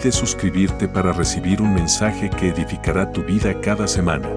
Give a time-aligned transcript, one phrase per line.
[0.00, 4.28] Olvides suscribirte para recibir un mensaje que edificará tu vida cada semana.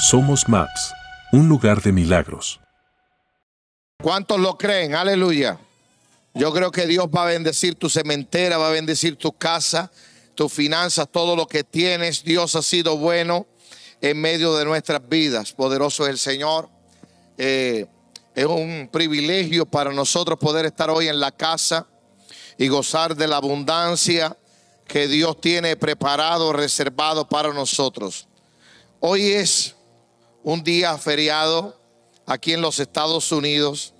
[0.00, 0.94] Somos Maps,
[1.32, 2.58] un lugar de milagros.
[4.02, 4.96] ¿Cuántos lo creen?
[4.96, 5.58] Aleluya.
[6.34, 9.90] Yo creo que Dios va a bendecir tu cementera, va a bendecir tu casa,
[10.38, 12.22] tus finanzas, todo lo que tienes.
[12.22, 13.44] Dios ha sido bueno
[14.00, 15.52] en medio de nuestras vidas.
[15.52, 16.68] Poderoso es el Señor.
[17.36, 17.86] Eh,
[18.36, 21.88] es un privilegio para nosotros poder estar hoy en la casa
[22.56, 24.36] y gozar de la abundancia
[24.86, 28.28] que Dios tiene preparado, reservado para nosotros.
[29.00, 29.74] Hoy es
[30.44, 31.76] un día feriado
[32.26, 33.92] aquí en los Estados Unidos.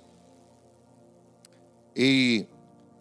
[1.93, 2.45] Y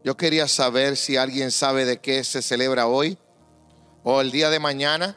[0.03, 3.16] yo quería saber si alguien sabe de qué se celebra hoy
[4.11, 5.14] o el día de mañana.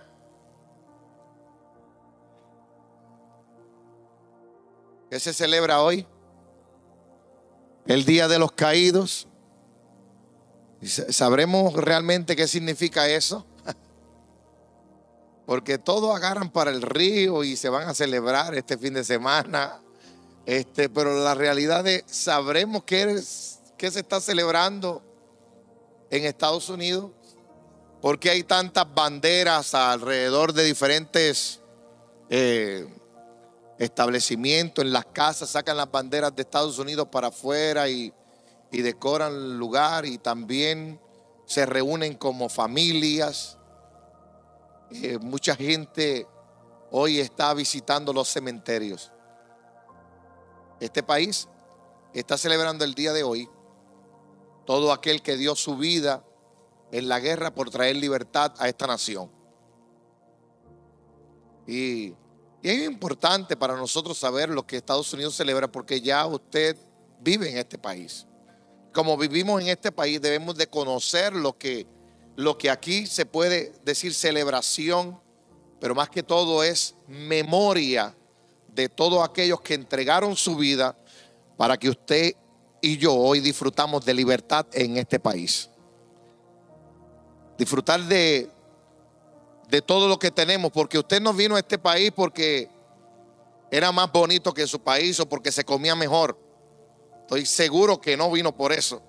[5.10, 6.06] ¿Qué se celebra hoy?
[7.86, 9.30] El Día de los Caídos.
[10.82, 13.46] ¿Sabremos realmente qué significa eso?
[15.46, 19.82] Porque todos agarran para el río y se van a celebrar este fin de semana.
[20.46, 25.02] Este, pero la realidad es, sabremos qué, es, qué se está celebrando
[26.10, 27.12] en Estados Unidos.
[28.02, 31.62] Porque hay tantas banderas alrededor de diferentes
[32.30, 32.88] eh,
[33.78, 38.12] establecimientos, en las casas, sacan las banderas de Estados Unidos para afuera y,
[38.72, 41.00] y decoran el lugar y también
[41.46, 43.58] se reúnen como familias.
[44.90, 46.26] Eh, mucha gente
[46.90, 49.12] hoy está visitando los cementerios.
[50.80, 51.48] Este país
[52.14, 53.48] está celebrando el día de hoy.
[54.66, 56.24] Todo aquel que dio su vida
[56.92, 59.30] en la guerra por traer libertad a esta nación.
[61.68, 62.14] Y,
[62.64, 66.78] es importante para nosotros saber lo que Estados Unidos celebra porque ya usted
[67.20, 68.28] vive en este país.
[68.94, 71.88] Como vivimos en este país debemos de conocer lo que
[72.36, 75.20] lo que aquí se puede decir celebración,
[75.80, 78.16] pero más que todo es memoria
[78.68, 80.96] de todos aquellos que entregaron su vida
[81.58, 82.36] para que usted
[82.80, 85.71] y yo hoy disfrutamos de libertad en este país.
[87.62, 88.50] Disfrutar de,
[89.70, 92.68] de todo lo que tenemos, porque usted no vino a este país porque
[93.70, 96.40] era más bonito que su país o porque se comía mejor.
[97.20, 99.04] Estoy seguro que no vino por eso.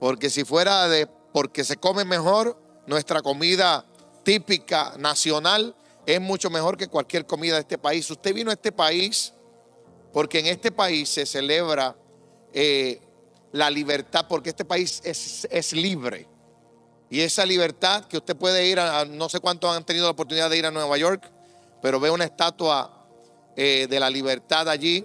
[0.00, 3.86] Porque si fuera de porque se come mejor, nuestra comida
[4.24, 5.76] típica nacional
[6.06, 8.10] es mucho mejor que cualquier comida de este país.
[8.10, 9.32] Usted vino a este país
[10.12, 11.96] porque en este país se celebra
[12.52, 13.00] eh,
[13.52, 16.26] la libertad, porque este país es, libre.
[17.10, 20.48] Y esa libertad que usted puede ir a, no sé cuántos han tenido la oportunidad
[20.48, 21.30] de ir a Nueva York,
[21.82, 23.06] pero ve una estatua
[23.56, 25.04] eh, de la libertad allí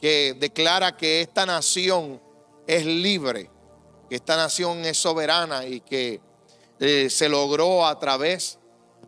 [0.00, 2.20] que declara que esta nación
[2.66, 3.50] es libre
[4.08, 6.20] que esta nación es soberana y que
[6.78, 8.58] eh, se logró a través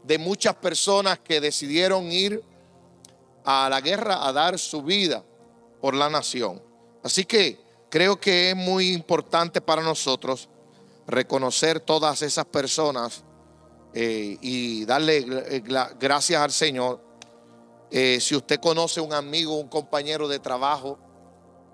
[0.03, 2.43] de muchas personas que decidieron ir
[3.45, 5.25] a la guerra a dar su vida
[5.81, 6.63] por la nación.
[7.03, 7.59] Así que
[7.89, 10.49] creo que es muy importante para nosotros
[11.09, 13.25] reconocer todas esas personas
[13.95, 15.63] eh, y darle eh,
[15.99, 17.01] gracias al Señor.
[17.91, 20.99] si usted conoce un amigo, un compañero de trabajo,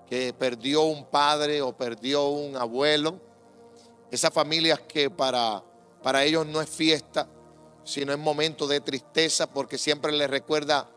[0.07, 3.19] que perdió un padre o perdió un abuelo.
[4.11, 5.63] Esas familias que para,
[6.01, 7.27] para ellos no es fiesta,
[7.83, 10.89] sino es momento de tristeza porque siempre les recuerda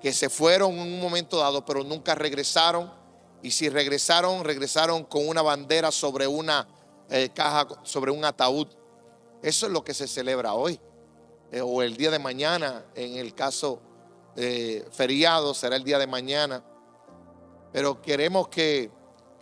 [0.00, 2.92] que se fueron en un momento dado, pero nunca regresaron.
[3.42, 6.66] Y si regresaron, regresaron con una bandera sobre una
[7.10, 8.68] eh, caja, sobre un ataúd.
[9.42, 10.80] Eso es lo que se celebra hoy.
[11.52, 13.80] Eh, o el día de mañana, en el caso
[14.36, 16.64] eh, feriado, será el día de mañana
[17.72, 18.90] pero queremos que,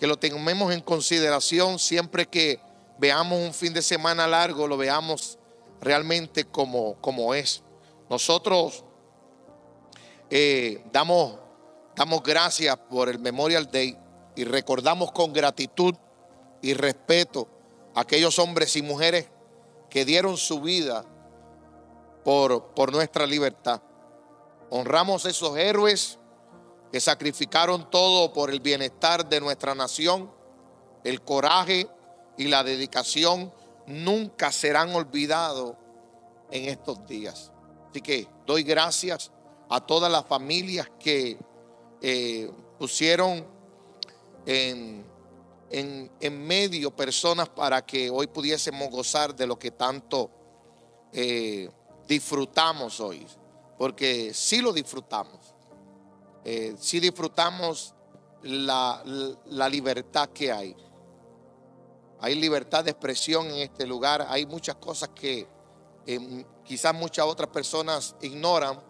[0.01, 2.59] lo tengamos en consideración siempre que
[2.99, 5.39] veamos un fin de semana largo, lo veamos
[5.81, 7.63] realmente como, como es.
[8.11, 8.85] Nosotros
[10.93, 11.39] damos,
[11.95, 13.97] damos gracias por el Memorial Day
[14.35, 15.95] y recordamos con gratitud
[16.61, 17.54] y respeto
[17.95, 19.29] aquellos hombres y mujeres
[19.91, 21.05] que dieron su vida
[22.25, 23.81] por, por nuestra libertad.
[24.71, 26.19] Honramos esos héroes
[26.91, 30.31] que sacrificaron todo por el bienestar de nuestra nación.
[31.03, 31.89] El coraje
[32.37, 33.53] y la dedicación
[33.87, 35.77] nunca serán olvidados
[36.51, 37.53] en estos días.
[37.91, 39.31] Así que doy gracias
[39.69, 41.39] a todas las familias que
[42.01, 43.47] eh, pusieron
[44.47, 45.05] en,
[45.75, 50.31] en, medio personas para que hoy pudiésemos gozar de lo que tanto
[51.13, 51.69] eh,
[52.07, 53.27] disfrutamos hoy.
[53.77, 55.55] Porque sí lo disfrutamos.
[56.45, 57.95] Eh, sí disfrutamos
[58.43, 59.03] la,
[59.47, 60.77] la libertad que hay.
[62.21, 64.27] Hay libertad de expresión en este lugar.
[64.29, 65.49] Hay muchas cosas que
[66.07, 68.81] eh, quizás muchas otras personas ignoran,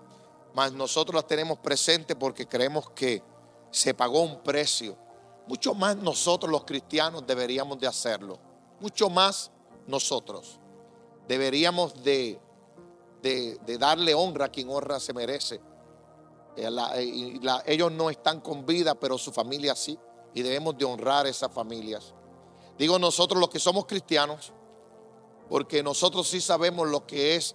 [0.54, 3.22] mas nosotros las tenemos presentes porque creemos que
[3.70, 5.03] se pagó un precio
[5.46, 8.38] mucho más nosotros los cristianos deberíamos de hacerlo.
[8.80, 9.50] Mucho más
[9.86, 10.58] nosotros.
[11.28, 12.40] Deberíamos de,
[13.22, 15.60] de, darle honra a quien honra se merece.
[16.56, 19.98] Eh, eh, ellos no están con vida, pero su familia sí.
[20.34, 22.14] Y debemos de honrar esas familias.
[22.78, 24.52] Digo nosotros los que somos cristianos,
[25.48, 27.54] porque nosotros sí sabemos lo que es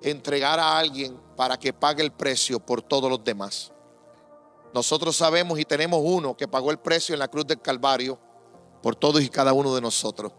[0.00, 3.73] entregar a alguien para que pague el precio por todos los demás.
[4.74, 8.18] Nosotros sabemos y tenemos uno que pagó el precio en la cruz del Calvario
[8.82, 10.32] por todos y cada uno de nosotros.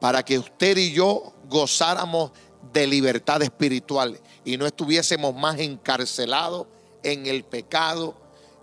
[0.00, 2.32] Para que usted y yo gozáramos
[2.72, 6.66] de libertad espiritual y no estuviésemos más encarcelados
[7.04, 8.16] en el pecado,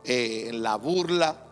[0.04, 1.46] eh, en la burla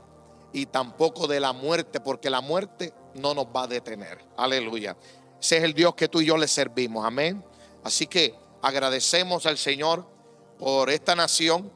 [0.51, 4.19] y tampoco de la muerte, porque la muerte no nos va a detener.
[4.35, 4.97] Aleluya.
[5.39, 7.05] Ese es el Dios que tú y yo le servimos.
[7.05, 7.41] Amén.
[7.81, 10.05] Así que agradecemos al Señor
[10.59, 11.71] por esta nación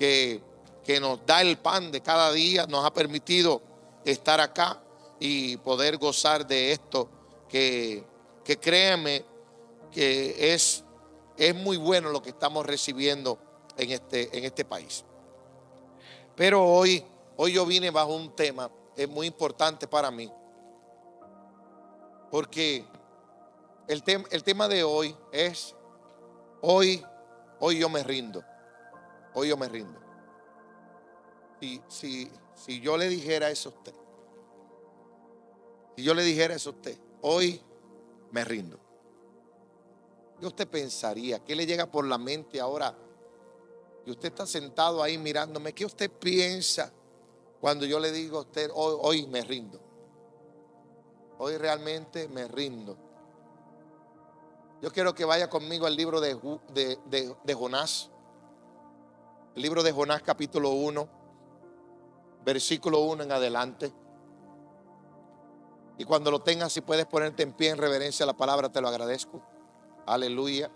[0.00, 0.42] que
[0.86, 3.60] que nos da el pan de cada día, nos ha permitido
[4.04, 4.80] estar acá
[5.18, 7.08] y poder gozar de esto
[7.48, 8.04] que,
[8.44, 8.56] que
[9.90, 10.84] que es,
[11.36, 13.36] es muy bueno lo que estamos recibiendo
[13.76, 15.04] en este, en este país.
[16.36, 17.04] Pero hoy,
[17.36, 20.30] hoy yo vine bajo un tema, es muy importante para mí,
[22.30, 22.84] porque
[23.88, 25.74] el, el tema de hoy es,
[26.60, 27.04] hoy,
[27.58, 28.44] hoy yo me rindo,
[29.34, 30.05] hoy yo me rindo
[31.60, 33.94] si, si, yo le dijera eso a usted,
[35.96, 37.60] si yo le dijera eso a usted, hoy
[38.30, 38.78] me rindo.
[40.38, 41.42] ¿Qué usted pensaría?
[41.42, 42.94] ¿Qué le llega por la mente ahora?
[44.04, 45.72] Y usted está sentado ahí mirándome.
[45.72, 46.92] ¿Qué usted piensa
[47.58, 49.80] cuando yo le digo a usted, hoy, hoy me rindo?
[51.38, 52.98] Hoy realmente me rindo.
[54.82, 56.34] Yo quiero que vaya conmigo al libro de,
[56.74, 58.10] de, de Jonás.
[59.54, 61.25] El libro de Jonás capítulo 1
[62.46, 63.92] versículo 1 en adelante.
[65.98, 68.80] Y cuando lo tengas, si puedes ponerte en pie en reverencia a la palabra, te
[68.80, 69.42] lo agradezco.
[70.06, 70.70] Aleluya.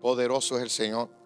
[0.00, 1.23] Poderoso es el Señor.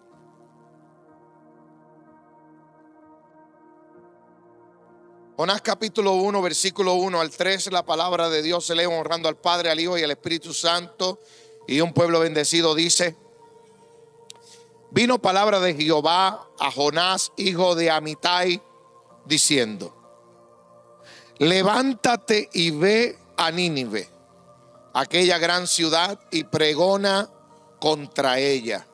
[5.39, 9.37] Jonás capítulo 1, versículo 1 al 3, la palabra de Dios se lee honrando al
[9.37, 11.17] Padre, al Hijo y al Espíritu Santo.
[11.65, 13.15] Y un pueblo bendecido dice,
[14.91, 18.61] vino palabra de Jehová a Jonás, hijo de Amitai,
[19.23, 19.95] diciendo,
[21.37, 24.09] levántate y ve a Nínive,
[24.93, 27.29] aquella gran ciudad, y pregona
[27.79, 28.85] contra ella,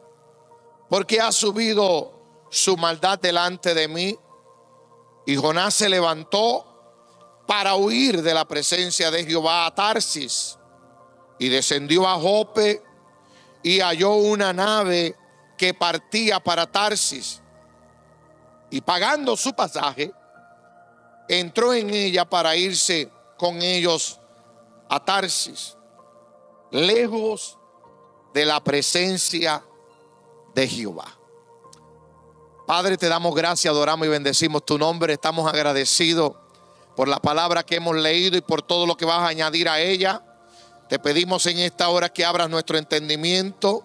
[0.89, 2.11] porque ha subido
[2.51, 4.19] su maldad delante de mí
[5.25, 6.65] y Jonás se levantó
[7.47, 10.57] para huir de la presencia de Jehová a Tarsis
[11.39, 12.81] y descendió a Jope
[13.63, 15.15] y halló una nave
[15.57, 17.41] que partía para Tarsis.
[18.69, 20.11] Y pagando su pasaje,
[21.27, 24.19] entró en ella para irse con ellos
[24.89, 25.75] a Tarsis,
[26.71, 27.57] lejos
[28.33, 29.63] de la presencia
[30.53, 31.14] de Jehová.
[32.65, 35.13] Padre, te damos gracias, adoramos y bendecimos tu nombre.
[35.13, 36.33] Estamos agradecidos
[36.95, 39.79] por la palabra que hemos leído y por todo lo que vas a añadir a
[39.79, 40.23] ella.
[40.89, 43.83] Te pedimos en esta hora que abras nuestro entendimiento,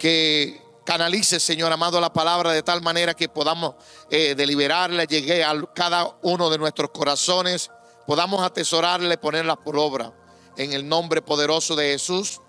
[0.00, 3.76] que canalices, Señor amado, la palabra de tal manera que podamos
[4.10, 7.70] eh, deliberarla, llegue a cada uno de nuestros corazones,
[8.04, 10.12] podamos atesorarla y ponerla por obra.
[10.56, 12.40] En el nombre poderoso de Jesús,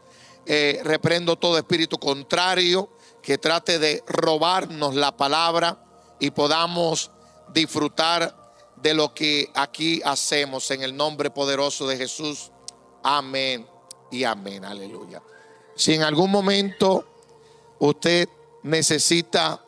[0.47, 2.89] eh, reprendo todo espíritu contrario
[3.23, 5.79] que trate de robarnos la palabra
[6.19, 7.09] y podamos
[7.53, 8.35] disfrutar
[8.75, 12.51] de lo que aquí hacemos en el nombre poderoso de Jesús.
[13.01, 13.65] Amén
[14.11, 14.65] y amén.
[14.65, 15.21] Aleluya.
[15.75, 17.05] Si en algún momento
[17.79, 18.27] usted
[18.61, 19.63] necesita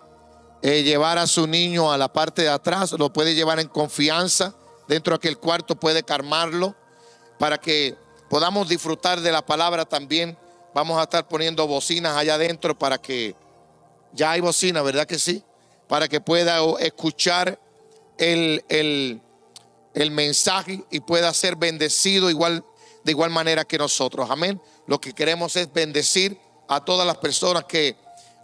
[0.62, 4.54] eh, llevar a su niño a la parte de atrás, lo puede llevar en confianza.
[4.88, 6.76] dentro de aquel cuarto puede calmarlo
[7.40, 7.96] para que
[8.30, 10.38] podamos disfrutar de la palabra también.
[10.74, 13.34] Vamos a estar poniendo bocinas allá adentro para que,
[14.16, 15.44] ya hay bocinas, ¿verdad que sí?
[15.88, 17.60] Para que pueda escuchar
[18.18, 19.22] el, el,
[19.94, 22.64] el mensaje y pueda ser bendecido igual,
[23.04, 24.30] de igual manera que nosotros.
[24.32, 24.60] Amén.
[24.88, 27.96] Lo que queremos es bendecir a todas las personas que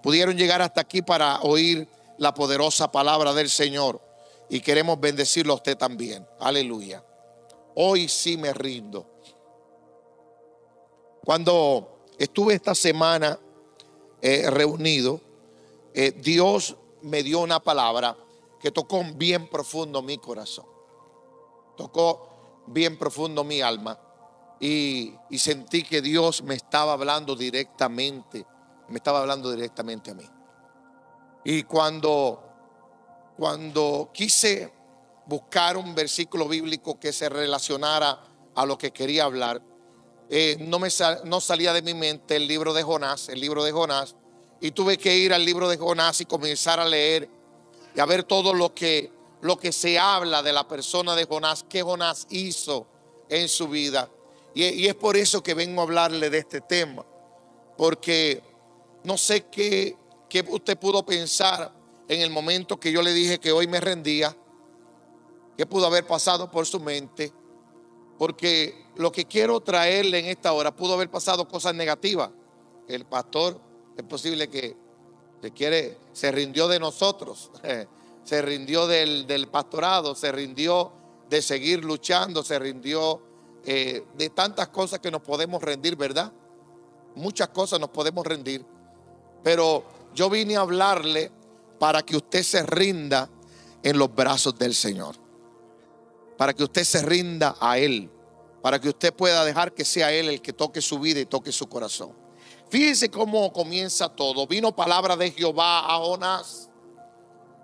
[0.04, 1.88] pudieron llegar hasta aquí para oír
[2.18, 4.02] la poderosa palabra del Señor.
[4.50, 6.28] Y queremos bendecirlo a usted también.
[6.40, 7.04] Aleluya.
[7.76, 9.08] Hoy sí me rindo.
[11.24, 13.40] Cuando estuve esta semana
[14.22, 15.22] eh, reunido,
[15.94, 18.16] eh, Dios me dio una palabra
[18.60, 20.66] que tocó bien profundo mi corazón.
[21.76, 24.00] Tocó bien profundo mi alma.
[24.60, 28.46] Y, sentí que Dios me estaba hablando directamente,
[28.90, 30.30] me estaba hablando directamente a mí.
[31.44, 32.44] Y cuando,
[33.36, 34.72] cuando quise
[35.26, 38.20] buscar un versículo bíblico que se relacionara
[38.54, 39.64] a lo que quería hablar,
[40.30, 40.90] eh, no, me
[41.26, 44.16] no salía de mi mente el libro de Jonás, el libro de Jonás,
[44.62, 47.28] y tuve que ir al libro de Jonás y comenzar a leer
[47.94, 51.66] y a ver todo lo que, lo que se habla de la persona de Jonás,
[51.68, 52.88] qué Jonás hizo
[53.28, 54.10] en su vida.
[54.54, 57.06] Y, es por eso que vengo a hablarle de este tema,
[57.76, 58.42] porque
[59.04, 59.98] no sé qué,
[60.30, 61.74] qué usted pudo pensar
[62.08, 64.36] en el momento que yo le dije que hoy me rendía,
[65.58, 67.34] qué pudo haber pasado por su mente
[68.22, 72.30] porque lo que quiero traerle en esta hora pudo haber pasado cosas negativas.
[72.88, 73.60] El pastor
[73.98, 74.76] es posible que
[75.42, 77.52] se quiere, se rindió de nosotros,
[78.24, 80.92] se rindió del, pastorado, se rindió
[81.30, 83.22] de seguir luchando, se rindió
[83.66, 86.32] eh, de tantas cosas que nos podemos rendir, ¿verdad?
[87.16, 88.66] Muchas cosas nos podemos rendir.
[89.44, 91.32] Pero yo vine a hablarle
[91.80, 93.30] para que usted se rinda
[93.82, 95.16] en los brazos del Señor
[96.42, 98.10] para que usted se rinda a Él,
[98.64, 101.52] para que usted pueda dejar que sea Él el que toque su vida y toque
[101.52, 102.14] su corazón.
[102.72, 104.48] Fíjense cómo comienza todo.
[104.48, 106.70] Vino palabra de Jehová a Jonás.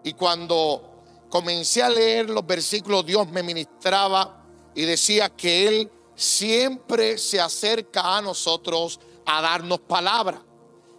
[0.04, 4.44] Y cuando comencé a leer los versículos, Dios me ministraba
[4.76, 10.42] y decía que Él siempre se acerca a nosotros a darnos palabra.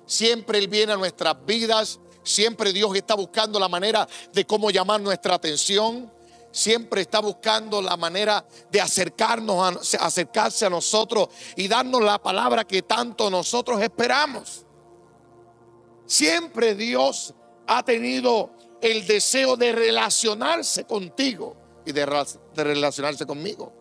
[0.07, 2.01] Siempre Él viene a nuestras vidas.
[2.23, 6.11] Siempre Dios está buscando la manera de cómo llamar nuestra atención
[6.51, 12.65] siempre está buscando la manera de acercarnos a, acercarse a nosotros y darnos la palabra
[12.65, 14.65] que tanto nosotros esperamos.
[16.07, 17.35] Siempre Dios
[17.67, 18.51] ha tenido
[18.81, 22.07] el deseo de relacionarse contigo y de,
[22.55, 23.73] relacionarse conmigo.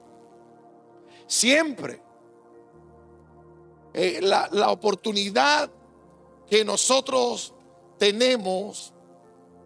[1.25, 2.01] Siempre.
[3.93, 5.71] Eh, la, la oportunidad
[6.47, 7.53] que nosotros
[7.97, 8.93] tenemos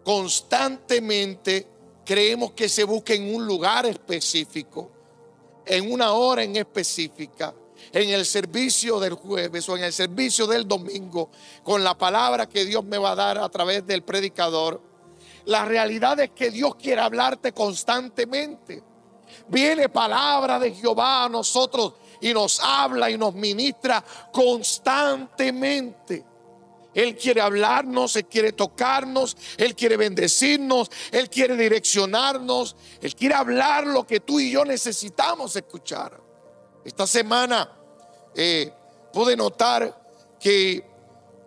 [0.04, 1.71] constantemente
[2.04, 4.90] creemos que se busque en un lugar específico,
[5.64, 7.54] en una hora en específica,
[7.92, 11.30] en el servicio del jueves o en el servicio del domingo,
[11.62, 14.80] con la palabra que Dios me va a dar a través del predicador.
[15.44, 18.82] La realidad es que Dios quiere hablarte constantemente.
[19.48, 26.31] Viene palabra de Jehová a nosotros y nos habla y nos ministra constantemente.
[26.94, 33.86] Él quiere hablarnos, Él quiere tocarnos, Él quiere bendecirnos, Él quiere direccionarnos, Él quiere hablar
[33.86, 36.20] lo que tú y yo necesitamos escuchar.
[36.84, 37.70] Esta semana
[38.34, 38.72] eh,
[39.12, 40.02] pude notar
[40.38, 40.84] que,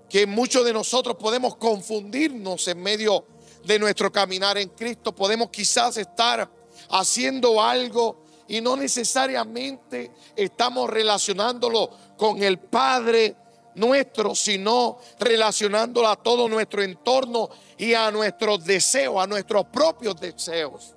[0.10, 3.26] que muchos de nosotros podemos confundirnos en medio
[3.66, 5.14] de nuestro caminar en Cristo.
[5.14, 6.50] Podemos quizás estar
[6.90, 13.36] haciendo algo y no necesariamente estamos relacionándolo con el Padre
[13.76, 20.96] nuestro, sino relacionándolo a todo nuestro entorno y a nuestros deseos, a nuestros propios deseos,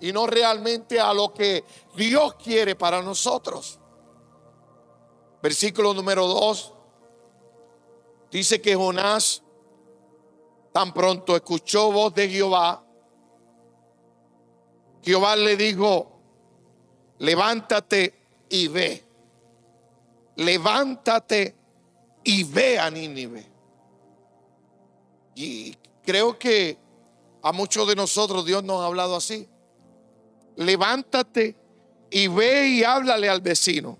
[0.00, 3.78] y no realmente a lo que Dios quiere para nosotros.
[5.42, 6.74] Versículo número 2
[8.30, 9.42] dice que Jonás
[10.72, 12.84] tan pronto escuchó voz de Jehová,
[15.02, 16.20] Jehová le dijo,
[17.18, 18.14] levántate
[18.50, 19.04] y ve,
[20.36, 21.59] levántate
[22.24, 23.46] y ve a Nínive.
[25.34, 25.74] Y
[26.04, 26.78] creo que
[27.42, 29.48] a muchos de nosotros Dios nos ha hablado así.
[30.56, 31.56] Levántate
[32.10, 33.98] y ve y háblale al vecino.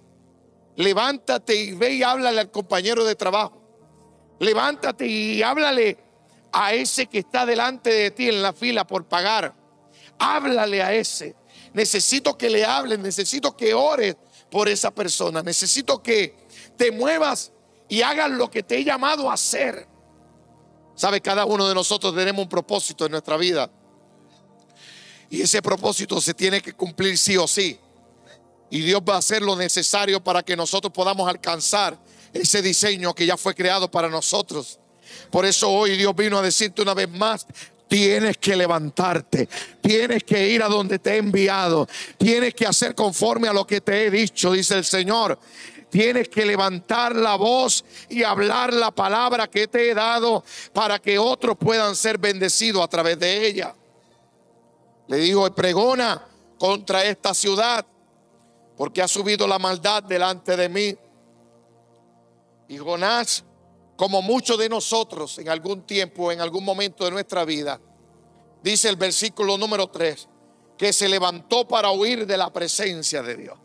[0.76, 3.60] Levántate y ve y háblale al compañero de trabajo.
[4.38, 5.98] Levántate y háblale
[6.52, 9.54] a ese que está delante de ti en la fila por pagar.
[10.18, 11.36] Háblale a ese.
[11.72, 14.16] Necesito que le hables, necesito que ores
[14.50, 15.42] por esa persona.
[15.42, 16.34] Necesito que
[16.76, 17.52] te muevas
[17.90, 19.86] y hagas lo que te he llamado a hacer.
[20.94, 23.68] Sabe, cada uno de nosotros tenemos un propósito en nuestra vida.
[25.28, 27.78] Y ese propósito se tiene que cumplir sí o sí.
[28.70, 31.98] Y Dios va a hacer lo necesario para que nosotros podamos alcanzar
[32.32, 34.78] ese diseño que ya fue creado para nosotros.
[35.30, 37.44] Por eso hoy Dios vino a decirte una vez más,
[37.88, 39.48] tienes que levantarte,
[39.80, 43.80] tienes que ir a donde te he enviado, tienes que hacer conforme a lo que
[43.80, 45.40] te he dicho, dice el Señor.
[45.90, 51.18] Tienes que levantar la voz y hablar la palabra que te he dado para que
[51.18, 53.74] otros puedan ser bendecidos a través de ella.
[55.08, 56.24] Le digo, pregona
[56.58, 57.84] contra esta ciudad
[58.76, 60.96] porque ha subido la maldad delante de mí.
[62.68, 63.44] Y Jonás,
[63.96, 67.80] como muchos de nosotros en algún tiempo, en algún momento de nuestra vida,
[68.62, 70.28] dice el versículo número 3,
[70.78, 73.58] que se levantó para huir de la presencia de Dios.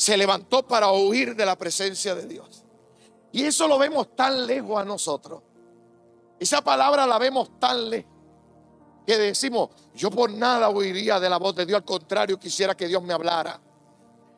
[0.00, 2.64] Se levantó para huir de la presencia de Dios.
[3.32, 5.42] Y eso lo vemos tan lejos a nosotros.
[6.38, 8.10] Esa palabra la vemos tan lejos
[9.06, 12.88] que decimos, yo por nada huiría de la voz de Dios, al contrario, quisiera que
[12.88, 13.60] Dios me hablara.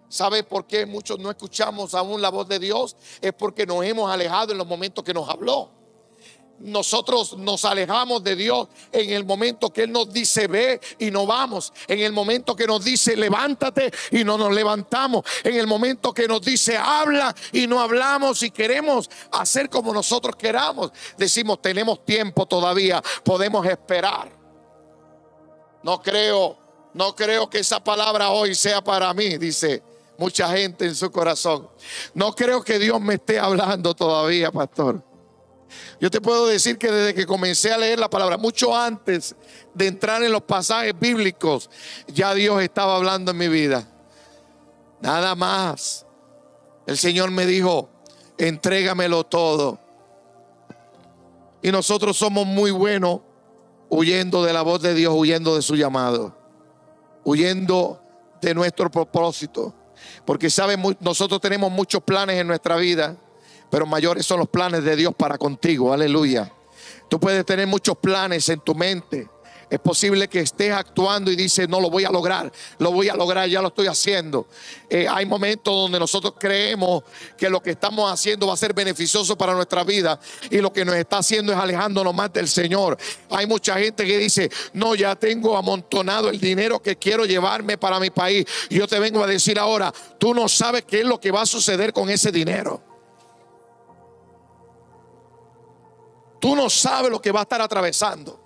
[0.09, 2.97] ¿Sabe por qué muchos no escuchamos aún la voz de Dios?
[3.21, 5.71] Es porque nos hemos alejado en los momentos que nos habló.
[6.61, 11.27] Nosotros nos alejamos de Dios en el momento que Él nos dice ve y no
[11.27, 11.73] vamos.
[11.89, 15.25] En el momento que nos dice levántate y no nos levantamos.
[15.43, 20.37] En el momento que nos dice habla y no hablamos y queremos hacer como nosotros
[20.37, 20.93] queramos.
[21.17, 24.31] Decimos tenemos tiempo todavía, podemos esperar.
[25.83, 26.57] No creo,
[26.95, 29.83] no creo que esa palabra hoy sea para mí, dice
[30.17, 31.69] mucha gente en su corazón.
[32.15, 35.03] No creo que Dios me esté hablando todavía, pastor.
[36.00, 39.35] Yo te puedo decir que desde que comencé a leer la palabra, mucho antes
[39.75, 41.71] de entrar en los pasajes bíblicos,
[42.09, 43.87] ya Dios estaba hablando en mi vida.
[45.00, 46.07] Nada más.
[46.87, 47.88] El Señor me dijo,
[48.38, 49.79] entrégamelo todo.
[51.62, 53.21] Y nosotros somos muy buenos
[53.88, 56.37] huyendo de la voz de Dios, huyendo de su llamado,
[57.25, 58.02] huyendo
[58.41, 59.75] de nuestro propósito.
[60.25, 63.16] Porque saben, nosotros tenemos muchos planes en nuestra vida,
[63.73, 65.95] pero mayores son los planes de Dios para contigo.
[65.95, 66.53] Aleluya.
[67.09, 69.31] Tú puedes tener muchos planes en tu mente,
[69.71, 73.15] es posible que estés actuando y dices, no lo voy a lograr, lo voy a
[73.15, 74.47] lograr, ya lo estoy haciendo.
[74.91, 77.03] Eh, hay momentos donde nosotros creemos
[77.39, 80.85] que lo que estamos haciendo va a ser beneficioso para nuestra vida y lo que
[80.85, 82.99] nos está haciendo es alejándonos más del Señor.
[83.31, 87.99] Hay mucha gente que dice, no, ya tengo amontonado el dinero que quiero llevarme para
[87.99, 88.45] mi país.
[88.69, 91.47] Yo te vengo a decir ahora, tú no sabes qué es lo que va a
[91.47, 92.91] suceder con ese dinero.
[96.42, 98.42] Tú no sabes lo que va a estar atravesando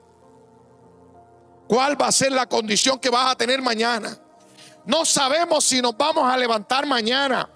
[1.67, 4.19] cuál va a ser la condición que vas a tener mañana.
[4.85, 7.49] No sabemos si nos vamos a levantar mañana.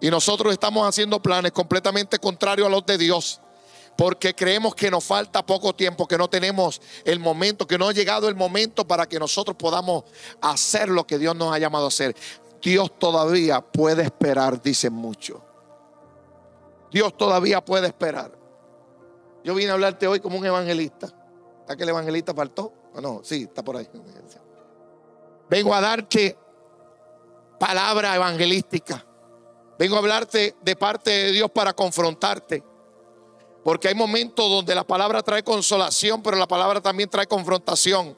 [0.00, 3.40] Y nosotros estamos haciendo planes completamente contrarios a los de Dios.
[3.96, 7.92] Porque creemos que nos falta poco tiempo, que no tenemos el momento, que no ha
[7.92, 10.02] llegado el momento para que nosotros podamos
[10.40, 12.16] hacer lo que Dios nos ha llamado a hacer.
[12.60, 15.47] Dios todavía puede esperar, dicen muchos.
[16.90, 18.38] Dios todavía puede esperar.
[19.44, 21.08] Yo vine a hablarte hoy como un evangelista.
[21.60, 22.72] ¿Está que el evangelista faltó?
[22.94, 23.20] ¿O no?
[23.22, 23.88] Sí, está por ahí.
[25.48, 26.36] Vengo a darte
[27.58, 29.04] palabra evangelística.
[29.78, 32.64] Vengo a hablarte de parte de Dios para confrontarte.
[33.62, 38.16] Porque hay momentos donde la palabra trae consolación, pero la palabra también trae confrontación.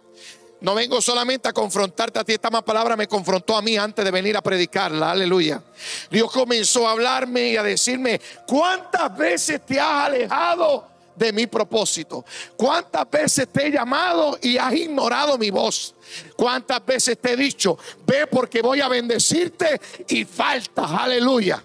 [0.60, 4.04] No vengo solamente a confrontarte a ti, esta más palabra me confrontó a mí antes
[4.04, 5.62] de venir a predicarla, aleluya.
[6.10, 12.24] Dios comenzó a hablarme y a decirme, ¿cuántas veces te has alejado de mi propósito.
[12.56, 15.94] ¿Cuántas veces te he llamado y has ignorado mi voz?
[16.34, 20.90] ¿Cuántas veces te he dicho, ve porque voy a bendecirte y faltas?
[20.90, 21.62] Aleluya.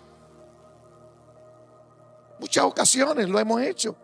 [2.38, 3.96] Muchas ocasiones lo hemos hecho.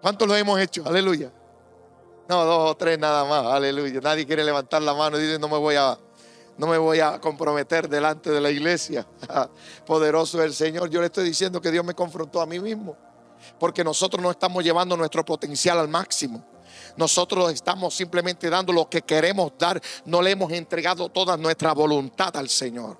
[0.00, 0.84] ¿Cuántos lo hemos hecho?
[0.86, 1.32] Aleluya.
[2.30, 3.44] No, dos o tres nada más.
[3.44, 4.00] Aleluya.
[4.00, 5.98] Nadie quiere levantar la mano y dice, no me voy a
[6.58, 9.04] no me voy a comprometer delante de la iglesia.
[9.84, 10.88] Poderoso el Señor.
[10.90, 12.96] Yo le estoy diciendo que Dios me confrontó a mí mismo
[13.58, 16.44] porque nosotros no estamos llevando nuestro potencial al máximo.
[16.96, 19.82] Nosotros estamos simplemente dando lo que queremos dar.
[20.04, 22.96] No le hemos entregado toda nuestra voluntad al Señor.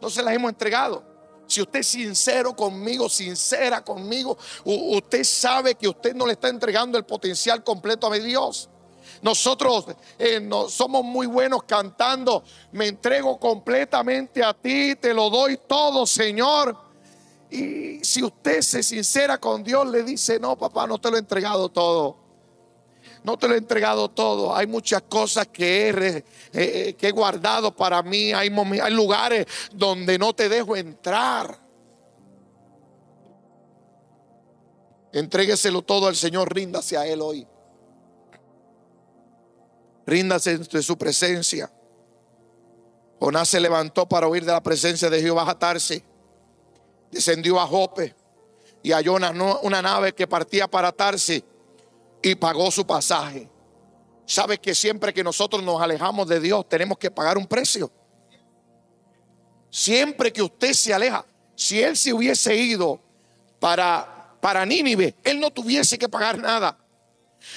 [0.00, 1.02] No se la hemos entregado.
[1.48, 6.98] Si usted es sincero conmigo, sincera conmigo, usted sabe que usted no le está entregando
[6.98, 8.68] el potencial completo a mi Dios.
[9.22, 9.86] Nosotros
[10.18, 12.44] eh, no, somos muy buenos cantando.
[12.70, 16.76] Me entrego completamente a ti, te lo doy todo, Señor.
[17.50, 21.20] Y si usted se sincera con Dios, le dice, no, papá, no te lo he
[21.20, 22.17] entregado todo.
[23.24, 24.54] No te lo he entregado todo.
[24.54, 28.32] Hay muchas cosas que he, eh, eh, he guardado para mí.
[28.32, 28.50] Hay,
[28.82, 31.58] hay lugares donde no te dejo entrar.
[35.12, 37.46] Entrégueselo todo al Señor, ríndase a Él hoy.
[40.06, 41.70] Ríndase de su presencia.
[43.18, 46.04] Jonás se levantó para huir de la presencia de Jehová a Tarse.
[47.10, 48.14] Descendió a Jope
[48.82, 49.30] y halló una,
[49.62, 51.42] una nave que partía para Tarse
[52.22, 53.48] y pagó su pasaje.
[54.26, 57.90] Sabe que siempre que nosotros nos alejamos de Dios tenemos que pagar un precio.
[59.70, 63.00] Siempre que usted se aleja, si él se hubiese ido
[63.58, 66.78] para, para Nínive, él no tuviese que pagar nada.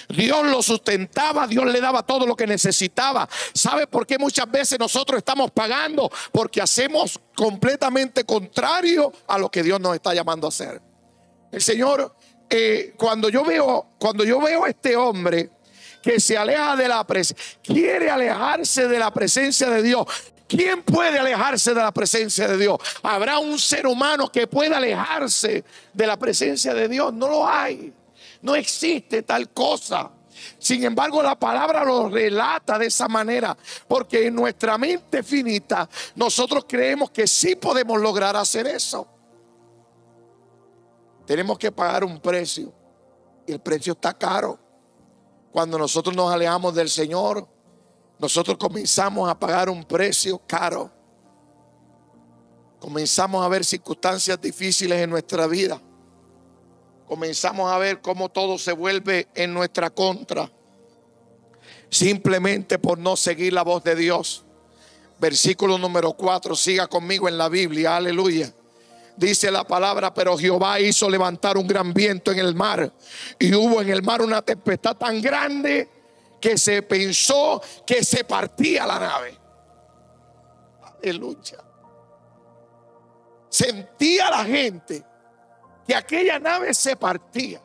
[0.10, 3.28] Dios lo sustentaba, Dios le daba todo lo que necesitaba.
[3.54, 6.10] ¿Sabe por qué muchas veces nosotros estamos pagando?
[6.32, 10.82] Porque hacemos completamente contrario a lo que Dios nos está llamando a hacer.
[11.52, 12.16] El Señor,
[12.54, 15.50] eh, cuando yo veo, cuando yo veo a este hombre
[16.04, 20.06] que se aleja de la presencia, quiere alejarse de la presencia de Dios.
[20.48, 22.78] ¿Quién puede alejarse de la presencia de Dios?
[23.04, 27.14] ¿Habrá un ser humano que pueda alejarse de la presencia de Dios?
[27.14, 27.94] No lo hay.
[28.42, 30.12] No existe tal cosa.
[30.60, 33.56] Sin embargo, la palabra lo relata de esa manera,
[33.88, 39.08] porque en nuestra mente finita nosotros creemos que sí podemos lograr hacer eso.
[41.26, 42.74] Tenemos que pagar un precio
[43.46, 44.60] y el precio está caro.
[45.52, 47.48] Cuando nosotros nos alejamos del Señor,
[48.20, 50.92] nosotros comenzamos a pagar un precio caro.
[52.80, 55.80] Comenzamos a ver circunstancias difíciles en nuestra vida.
[57.06, 60.50] Comenzamos a ver cómo todo se vuelve en nuestra contra.
[61.90, 64.46] Simplemente por no seguir la voz de Dios.
[65.20, 68.54] Versículo número 4, siga conmigo en la Biblia, aleluya.
[69.18, 72.92] Dice la palabra, pero Jehová hizo levantar un gran viento en el mar
[73.38, 75.90] y hubo en el mar una tempestad tan grande
[76.40, 79.38] que se pensó que se partía la nave.
[81.02, 81.58] Aleluya.
[83.50, 85.04] Sentía la gente
[85.86, 87.62] que aquella nave se partía.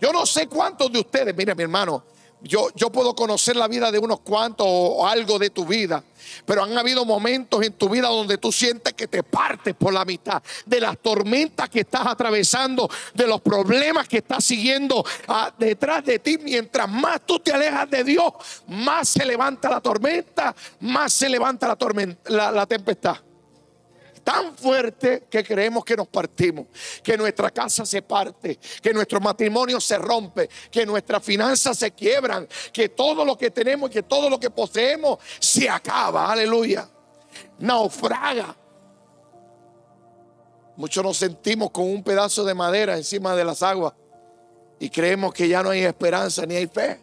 [0.00, 2.04] Yo no sé cuántos de ustedes, mire mi hermano,
[2.42, 6.02] yo, yo puedo conocer la vida de unos cuantos o algo de tu vida,
[6.44, 10.04] pero han habido momentos en tu vida donde tú sientes que te partes por la
[10.04, 16.04] mitad de las tormentas que estás atravesando, de los problemas que estás siguiendo ah, detrás
[16.04, 16.38] de ti.
[16.38, 18.32] Mientras más tú te alejas de Dios,
[18.68, 23.25] más se levanta la tormenta, más se levanta la, tormenta, la tempestad
[24.26, 26.66] tan fuerte que creemos que nos partimos,
[27.00, 32.48] que nuestra casa se parte, que nuestro matrimonio se rompe, que nuestras finanzas se quiebran,
[32.72, 36.32] que todo lo que tenemos y que todo lo que poseemos se acaba.
[36.32, 36.88] Aleluya.
[37.60, 38.56] Naufraga.
[40.74, 43.92] Muchos nos sentimos con un pedazo de madera encima de las aguas
[44.80, 47.00] y creemos que ya no hay esperanza ni hay fe.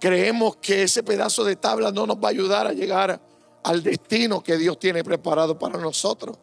[0.00, 3.20] Creemos que ese pedazo de tabla no nos va a ayudar a llegar
[3.62, 6.36] al destino que Dios tiene preparado para nosotros.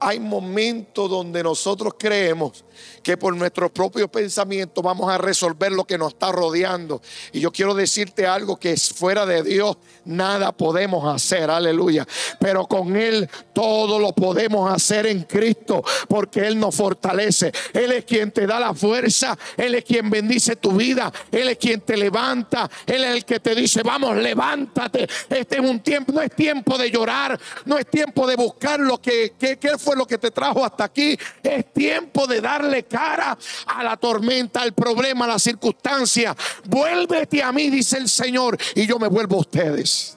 [0.00, 2.64] Hay momentos donde nosotros creemos
[3.02, 7.00] que por nuestros propios pensamientos vamos a resolver lo que nos está rodeando.
[7.32, 12.06] Y yo quiero decirte algo que fuera de Dios, nada podemos hacer, aleluya.
[12.38, 17.52] Pero con Él todo lo podemos hacer en Cristo, porque Él nos fortalece.
[17.72, 21.58] Él es quien te da la fuerza, Él es quien bendice tu vida, Él es
[21.58, 25.08] quien te levanta, Él es el que te dice, vamos, levántate.
[25.28, 28.98] Este es un tiempo, no es tiempo de llorar, no es tiempo de buscar lo
[28.98, 31.18] que, que, que lo que te trajo hasta aquí.
[31.42, 36.36] Es tiempo de darle cara a la tormenta, al problema, a la circunstancia.
[36.64, 40.16] Vuélvete a mí, dice el Señor, y yo me vuelvo a ustedes.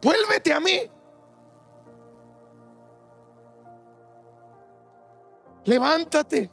[0.00, 0.80] Vuélvete a mí.
[5.64, 6.50] Levántate.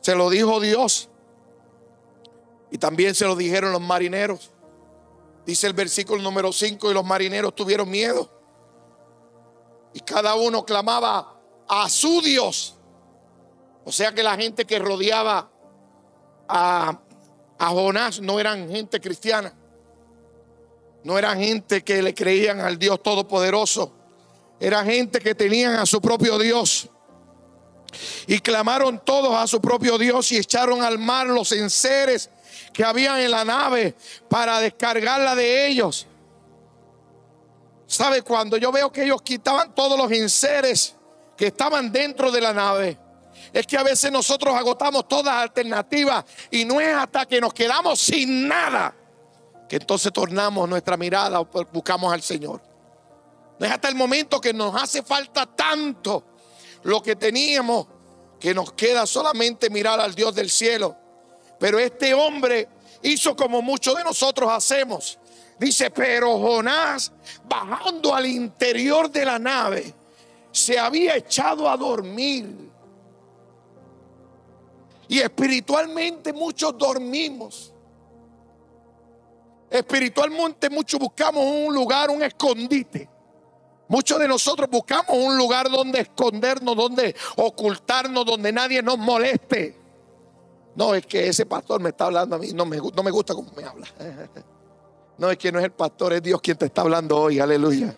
[0.00, 1.08] Se lo dijo Dios.
[2.70, 4.52] Y también se lo dijeron los marineros.
[5.44, 8.41] Dice el versículo número 5 y los marineros tuvieron miedo.
[9.94, 11.36] Y cada uno clamaba
[11.68, 12.76] a su Dios.
[13.84, 15.50] O sea que la gente que rodeaba
[16.48, 17.00] a,
[17.58, 19.52] a Jonás no eran gente cristiana.
[21.04, 23.92] No eran gente que le creían al Dios Todopoderoso.
[24.60, 26.88] Era gente que tenían a su propio Dios.
[28.26, 32.30] Y clamaron todos a su propio Dios y echaron al mar los enseres
[32.72, 33.94] que habían en la nave
[34.28, 36.06] para descargarla de ellos.
[37.92, 38.22] ¿Sabe?
[38.22, 40.94] Cuando yo veo que ellos quitaban todos los enseres
[41.36, 42.98] que estaban dentro de la nave,
[43.52, 47.52] es que a veces nosotros agotamos todas las alternativas y no es hasta que nos
[47.52, 48.96] quedamos sin nada
[49.68, 52.62] que entonces tornamos nuestra mirada o buscamos al Señor.
[53.58, 56.24] No es hasta el momento que nos hace falta tanto
[56.84, 57.88] lo que teníamos
[58.40, 60.96] que nos queda solamente mirar al Dios del cielo.
[61.60, 62.70] Pero este hombre
[63.02, 65.18] hizo como muchos de nosotros hacemos.
[65.62, 67.12] Dice, pero Jonás,
[67.48, 69.94] bajando al interior de la nave,
[70.50, 72.68] se había echado a dormir.
[75.06, 77.72] Y espiritualmente muchos dormimos.
[79.70, 83.08] Espiritualmente muchos buscamos un lugar, un escondite.
[83.86, 89.78] Muchos de nosotros buscamos un lugar donde escondernos, donde ocultarnos, donde nadie nos moleste.
[90.74, 93.32] No, es que ese pastor me está hablando a mí, no me, no me gusta
[93.32, 93.86] cómo me habla.
[95.22, 97.94] No, es que no es el pastor, es Dios quien te está hablando hoy, aleluya.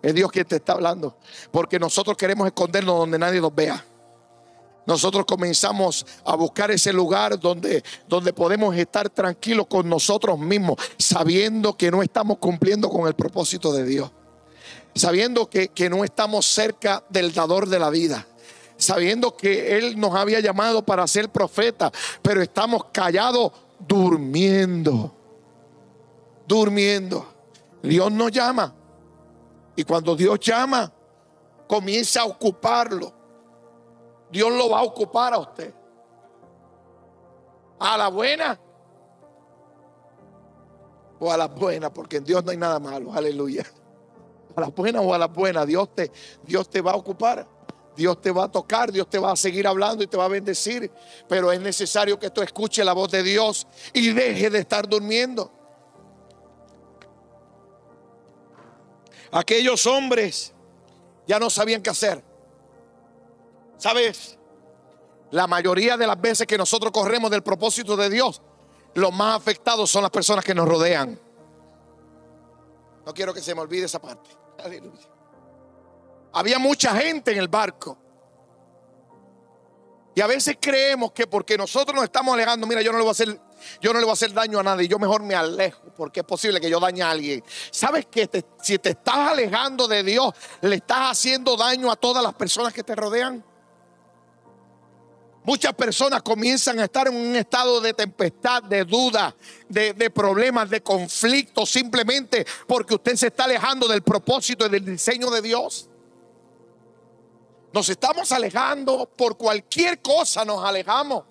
[0.00, 1.16] Es Dios quien te está hablando.
[1.50, 3.84] Porque nosotros queremos escondernos donde nadie nos vea.
[4.86, 11.76] Nosotros comenzamos a buscar ese lugar donde, donde podemos estar tranquilos con nosotros mismos, sabiendo
[11.76, 14.08] que no estamos cumpliendo con el propósito de Dios.
[14.94, 18.24] Sabiendo que, que no estamos cerca del dador de la vida
[18.76, 21.90] sabiendo que Él nos había llamado para ser profeta,
[22.22, 25.17] pero estamos callados durmiendo,
[26.48, 27.26] durmiendo.
[27.82, 28.74] Dios nos llama
[29.76, 30.92] y cuando Dios llama,
[31.68, 33.12] comienza a ocuparlo.
[34.28, 35.72] Dios lo va a ocupar a usted.
[37.78, 38.58] A la buena
[41.20, 43.12] o a la buena, porque en Dios no hay nada malo.
[43.12, 43.64] Aleluya.
[44.56, 46.10] A la buena o a la buena, Dios te,
[46.42, 47.46] Dios te va a ocupar.
[47.94, 50.28] Dios te va a tocar, Dios te va a seguir hablando y te va a
[50.28, 50.90] bendecir.
[51.28, 55.52] Pero es necesario que tú escuches la voz de Dios y deje de estar durmiendo.
[59.30, 60.52] Aquellos hombres
[61.26, 62.24] ya no sabían qué hacer.
[63.76, 64.38] ¿Sabes?
[65.30, 68.40] La mayoría de las veces que nosotros corremos del propósito de Dios,
[68.94, 71.20] los más afectados son las personas que nos rodean.
[73.04, 74.30] No quiero que se me olvide esa parte.
[76.32, 77.96] Había mucha gente en el barco.
[80.14, 83.10] Y a veces creemos que porque nosotros nos estamos alejando, mira, yo no le voy
[83.10, 83.40] a hacer,
[83.80, 86.26] yo no le voy a hacer daño a nadie, yo mejor me alejo, porque es
[86.26, 87.42] posible que yo dañe a alguien.
[87.70, 88.28] ¿Sabes que
[88.62, 92.82] si te estás alejando de Dios, le estás haciendo daño a todas las personas que
[92.82, 93.44] te rodean?
[95.48, 99.34] Muchas personas comienzan a estar en un estado de tempestad, de duda,
[99.66, 105.30] de, problemas, de conflicto, simplemente porque usted se está alejando del propósito y del diseño
[105.30, 105.88] de Dios.
[107.72, 111.24] Nos estamos alejando por cualquier cosa, nos alejamos.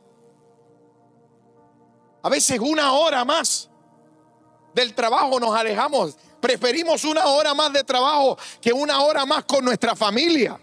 [2.27, 3.69] A veces una hora más
[4.73, 6.17] del trabajo nos alejamos.
[6.41, 10.59] Preferimos una hora más de trabajo que una hora más con nuestra familia.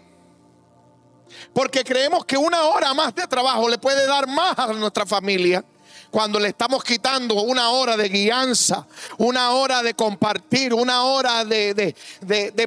[1.55, 5.65] Porque creemos que una hora más de trabajo le puede dar más a nuestra familia
[6.11, 8.85] cuando le estamos quitando una hora de guianza,
[9.17, 11.95] una hora de compartir, una hora de,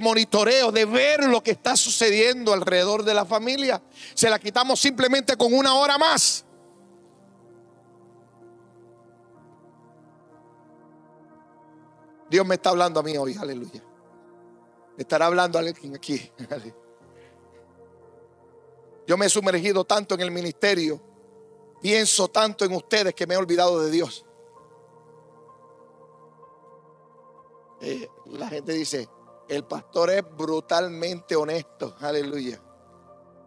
[0.00, 3.80] monitoreo, de ver lo que está sucediendo alrededor de la familia,
[4.14, 6.46] se la quitamos simplemente con una hora más.
[12.30, 13.82] Dios me está hablando a mí hoy, aleluya.
[14.96, 16.30] estará hablando a alguien aquí.
[19.06, 21.00] Yo me he sumergido tanto en el ministerio
[21.80, 24.24] Pienso tanto en ustedes que me he olvidado de Dios.
[27.80, 29.08] Eh, la gente dice,
[29.48, 32.60] el pastor es brutalmente honesto, aleluya.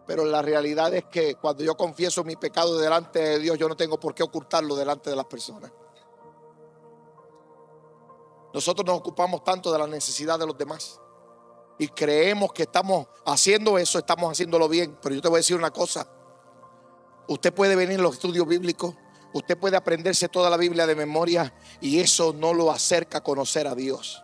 [0.06, 3.76] Pero la realidad es que cuando yo confieso mi pecado delante de Dios, yo no
[3.76, 5.70] tengo por qué ocultarlo delante de las personas.
[8.52, 11.00] Nosotros nos ocupamos tanto de la necesidad de los demás
[11.78, 14.98] y creemos que estamos haciendo eso, estamos haciéndolo bien.
[15.02, 16.06] Pero yo te voy a decir una cosa,
[17.28, 18.94] Usted puede venir a los estudios bíblicos,
[19.32, 23.66] usted puede aprenderse toda la Biblia de memoria y eso no lo acerca a conocer
[23.66, 24.22] a Dios.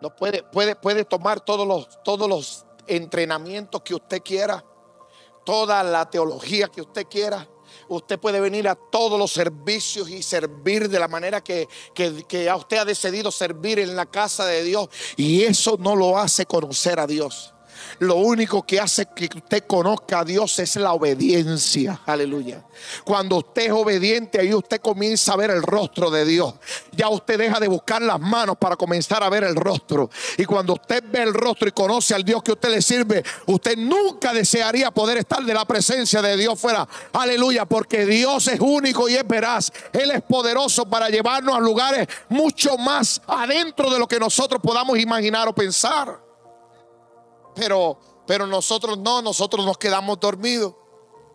[0.00, 4.64] No puede, puede, puede tomar todos los, todos los entrenamientos que usted quiera,
[5.44, 7.48] toda la teología que usted quiera.
[7.88, 12.52] Usted puede venir a todos los servicios y servir de la manera que, que, que
[12.52, 14.88] usted ha decidido servir en la casa de Dios.
[15.16, 17.52] Y eso no lo hace conocer a Dios.
[17.98, 22.00] Lo único que hace que usted conozca a Dios es la obediencia.
[22.06, 22.64] Aleluya.
[23.04, 26.54] Cuando usted es obediente, ahí usted comienza a ver el rostro de Dios.
[26.92, 30.10] Ya usted deja de buscar las manos para comenzar a ver el rostro.
[30.36, 33.76] Y cuando usted ve el rostro y conoce al Dios que usted le sirve, usted
[33.76, 36.86] nunca desearía poder estar de la presencia de Dios fuera.
[37.12, 39.72] Aleluya, porque Dios es único y es veraz.
[39.92, 44.98] Él es poderoso para llevarnos a lugares mucho más adentro de lo que nosotros podamos
[44.98, 46.31] imaginar o pensar.
[47.54, 50.74] Pero, pero nosotros no, nosotros nos quedamos dormidos.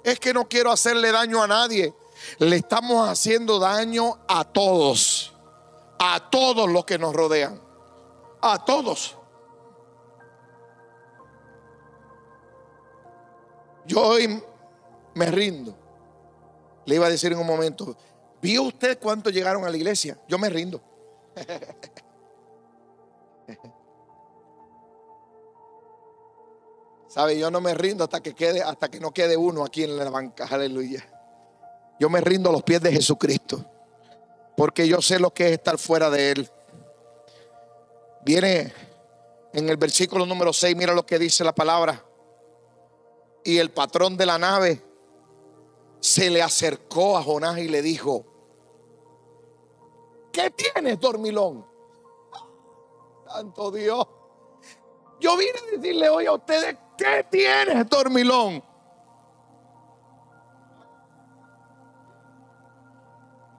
[0.03, 1.93] Es que no quiero hacerle daño a nadie.
[2.39, 5.33] Le estamos haciendo daño a todos.
[5.99, 7.61] A todos los que nos rodean.
[8.41, 9.15] A todos.
[13.85, 14.43] Yo hoy
[15.13, 15.75] me rindo.
[16.85, 17.95] Le iba a decir en un momento,
[18.41, 20.17] ¿vio usted cuánto llegaron a la iglesia?
[20.27, 20.81] Yo me rindo.
[27.17, 27.39] ¿Sabe?
[27.39, 30.07] Yo no me rindo hasta que quede, hasta que no quede uno aquí en la
[30.07, 30.45] banca.
[30.51, 31.03] Aleluya.
[31.99, 33.65] Yo me rindo a los pies de Jesucristo.
[34.55, 36.51] Porque yo sé lo que es estar fuera de Él.
[38.23, 38.71] Viene
[39.51, 42.05] en el versículo número 6, mira lo que dice la palabra.
[43.43, 44.83] Y el patrón de la nave
[45.99, 48.25] se le acercó a Jonás y le dijo,
[50.31, 51.65] ¿qué tienes, dormilón?
[53.27, 54.05] Santo Dios.
[55.19, 58.63] Yo vine a decirle hoy a ustedes, ¿qué tienes, dormilón?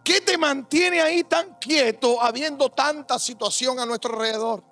[0.04, 4.64] ¿Qué te mantiene ahí tan quieto habiendo tanta situación a nuestro alrededor?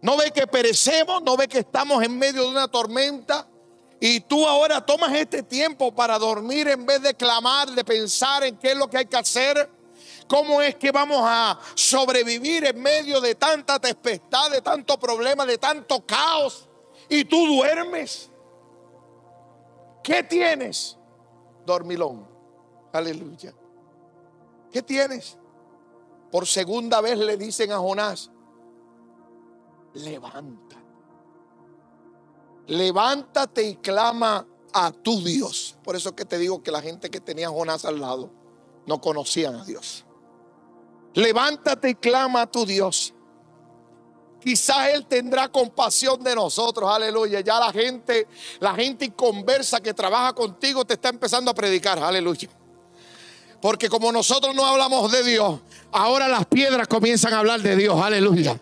[0.00, 1.22] ¿No ve que perecemos?
[1.22, 3.46] ¿No ve que estamos en medio de una tormenta?
[4.00, 8.56] Y tú ahora tomas este tiempo para dormir en vez de clamar, de pensar en
[8.56, 9.70] qué es lo que hay que hacer.
[10.26, 15.58] ¿Cómo es que vamos a sobrevivir en medio de tanta tempestad, de tanto problema, de
[15.58, 16.68] tanto caos?
[17.12, 18.30] Y tú duermes.
[20.02, 20.96] ¿Qué tienes?
[21.66, 22.26] Dormilón.
[22.90, 23.52] Aleluya.
[24.70, 25.36] ¿Qué tienes?
[26.30, 28.30] Por segunda vez le dicen a Jonás,
[29.92, 30.82] levanta.
[32.68, 35.76] Levántate y clama a tu Dios.
[35.84, 38.30] Por eso que te digo que la gente que tenía a Jonás al lado
[38.86, 40.06] no conocían a Dios.
[41.12, 43.12] Levántate y clama a tu Dios.
[44.42, 47.40] Quizás Él tendrá compasión de nosotros, aleluya.
[47.40, 48.26] Ya la gente,
[48.60, 52.48] la gente conversa que trabaja contigo te está empezando a predicar, aleluya.
[53.60, 55.60] Porque como nosotros no hablamos de Dios,
[55.92, 58.58] ahora las piedras comienzan a hablar de Dios, aleluya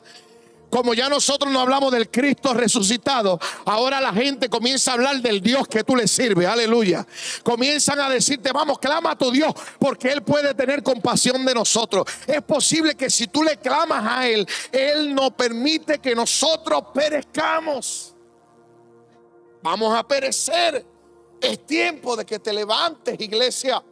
[0.71, 5.41] como ya nosotros no hablamos del Cristo resucitado, ahora la gente comienza a hablar del
[5.41, 6.47] Dios que tú le sirves.
[6.47, 7.05] Aleluya.
[7.43, 12.05] Comienzan a decirte, vamos, clama a tu Dios, porque Él puede tener compasión de nosotros.
[12.27, 18.15] Es posible que si tú le clamas a Él, Él no permite que nosotros perezcamos.
[19.63, 20.87] Vamos a perecer.
[21.41, 23.83] Es tiempo de que te levantes, iglesia.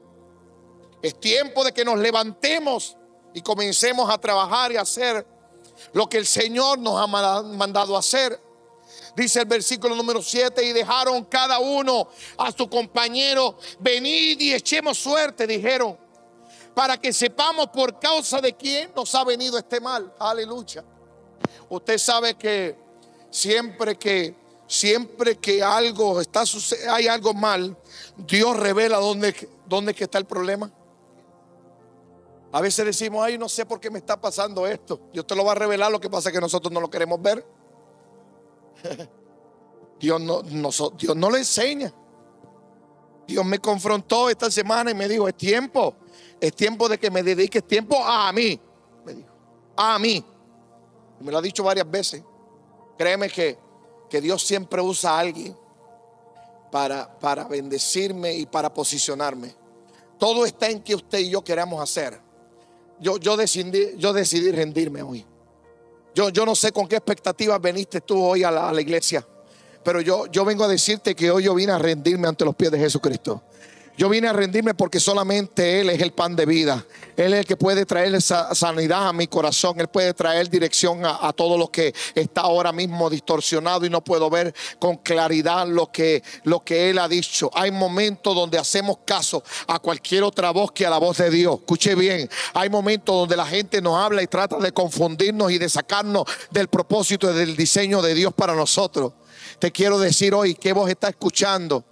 [1.03, 2.97] Es tiempo de que nos levantemos
[3.35, 5.38] y comencemos a trabajar y a hacer
[5.93, 7.07] lo que el Señor nos ha
[7.43, 8.41] mandado hacer.
[9.17, 14.99] Dice el versículo número 7, y dejaron cada uno a su compañero, venid y echemos
[14.99, 15.99] suerte, dijeron,
[16.75, 20.15] para que sepamos por causa de quién nos ha venido este mal.
[20.19, 20.85] Aleluya.
[21.69, 22.77] Usted sabe que
[23.31, 24.37] siempre que
[24.69, 26.45] siempre que algo está
[26.91, 27.77] hay algo mal,
[28.17, 30.71] Dios revela dónde, dónde está el problema.
[32.51, 35.01] A veces decimos, ay, no sé por qué me está pasando esto.
[35.13, 37.21] Dios te lo va a revelar, lo que pasa es que nosotros no lo queremos
[37.21, 37.45] ver.
[40.01, 41.93] Dios no, Dios no lo enseña.
[43.27, 45.95] Dios me confrontó esta semana y me dijo, es tiempo,
[46.41, 48.59] es tiempo de que me dediques tiempo a mí.
[49.05, 49.29] Me dijo,
[49.77, 50.25] a mí.
[51.21, 52.23] me lo ha dicho varias veces.
[52.97, 53.59] Créeme que,
[54.09, 55.55] que Dios siempre usa a alguien
[56.73, 59.55] para, para bendecirme y para posicionarme.
[60.19, 62.28] Todo está en que usted y yo queramos hacer
[63.01, 65.25] yo, yo, decidí, yo decidí rendirme hoy.
[66.15, 69.27] Yo, yo no sé con qué expectativas veniste tú hoy a la, a la iglesia,
[69.85, 72.71] pero yo, yo vengo a decirte que hoy yo vine a rendirme ante los pies
[72.71, 73.43] de Jesucristo.
[73.99, 76.87] Yo vine a rendirme porque solamente Él es el pan de vida.
[77.17, 79.81] Él es el que puede traer esa sanidad a mi corazón.
[79.81, 84.31] Él puede traer dirección a, todo lo que está ahora mismo distorsionado y no puedo
[84.31, 87.51] ver con claridad lo que, lo que Él ha dicho.
[87.53, 91.57] Hay momentos donde hacemos caso a cualquier otra voz que a la voz de Dios.
[91.57, 92.31] Escuche bien.
[92.55, 96.69] Hay momentos donde la gente nos habla y trata de confundirnos y de sacarnos del
[96.69, 99.15] propósito y del diseño de Dios para nosotros.
[99.59, 101.85] Te quiero decir hoy que vos estás escuchando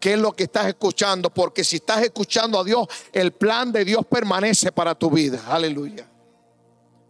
[0.00, 3.84] qué es lo que estás escuchando, porque si estás escuchando a Dios, el plan de
[3.84, 5.42] Dios permanece para tu vida.
[5.48, 6.08] Aleluya.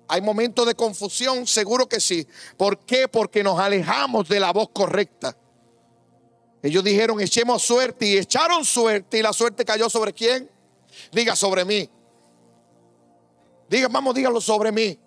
[0.09, 2.27] Hay momentos de confusión, seguro que sí.
[2.57, 3.09] ¿Por qué?
[3.09, 5.37] Porque nos alejamos de la voz correcta.
[6.63, 10.51] Ellos dijeron, echemos suerte y echaron suerte y la suerte cayó sobre quién?
[11.13, 11.89] Diga sobre mí.
[13.69, 14.99] Diga, vamos, dígalo sobre mí.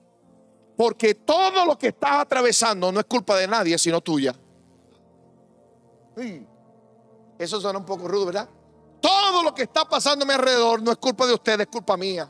[0.76, 4.36] Porque todo lo que estás atravesando no es culpa de nadie, sino tuya.
[6.18, 6.46] Sí.
[7.40, 8.50] Eso suena un poco rudo, ¿verdad?
[9.00, 11.96] Todo lo que está pasando a mi alrededor no es culpa de ustedes, es culpa
[11.96, 12.30] mía.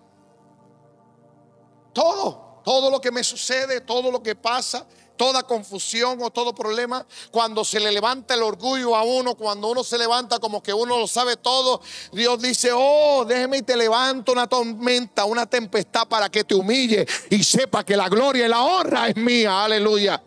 [1.91, 4.85] Todo, todo lo que me sucede, todo lo que pasa,
[5.17, 9.83] toda confusión o todo problema, cuando se le levanta el orgullo a uno, cuando uno
[9.83, 11.81] se levanta como que uno lo sabe todo,
[12.11, 17.07] Dios dice, oh, déjeme y te levanto una tormenta, una tempestad para que te humille
[17.31, 20.21] y sepa que la gloria y la honra es mía, aleluya.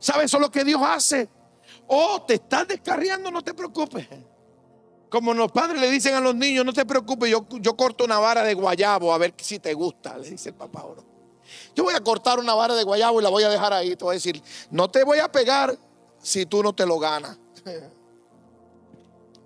[0.00, 1.30] ¿Sabes eso es lo que Dios hace?
[1.94, 4.08] Oh, te estás descarriando, no te preocupes.
[5.10, 8.18] Como los padres le dicen a los niños, no te preocupes, yo, yo corto una
[8.18, 10.86] vara de guayabo a ver si te gusta, le dice el papá
[11.76, 13.94] Yo voy a cortar una vara de guayabo y la voy a dejar ahí.
[13.94, 15.76] Te voy a decir, no te voy a pegar,
[16.22, 17.38] si tú no te lo ganas.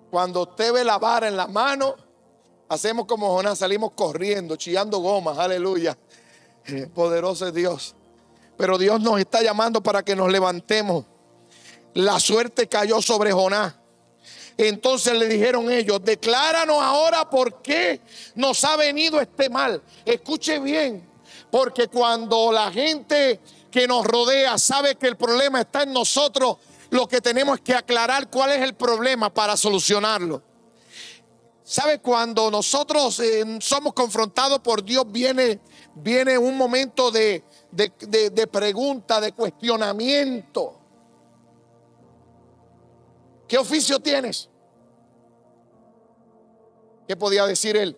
[0.09, 1.95] Cuando usted ve la vara en la mano,
[2.69, 5.97] hacemos como Jonás, salimos corriendo, chillando gomas, aleluya.
[6.95, 7.93] Poderoso es Dios.
[8.55, 11.03] Pero Dios nos está llamando para que nos levantemos.
[11.97, 13.73] La suerte cayó sobre Jonás.
[14.55, 18.01] Entonces le dijeron ellos, decláranos ahora por qué
[18.35, 19.81] nos ha venido este mal.
[20.05, 21.09] Escuche bien,
[21.49, 23.39] porque cuando la gente
[23.71, 26.57] que nos rodea sabe que el problema está en nosotros,
[26.91, 30.43] lo que tenemos es que aclarar cuál es el problema para solucionarlo.
[31.63, 31.97] ¿Sabe?
[31.99, 35.59] Cuando nosotros eh, somos confrontados por Dios, viene,
[35.95, 40.76] viene un momento de, de pregunta, de cuestionamiento.
[43.47, 44.49] ¿Qué oficio tienes?
[47.07, 47.97] ¿Qué podía decir él?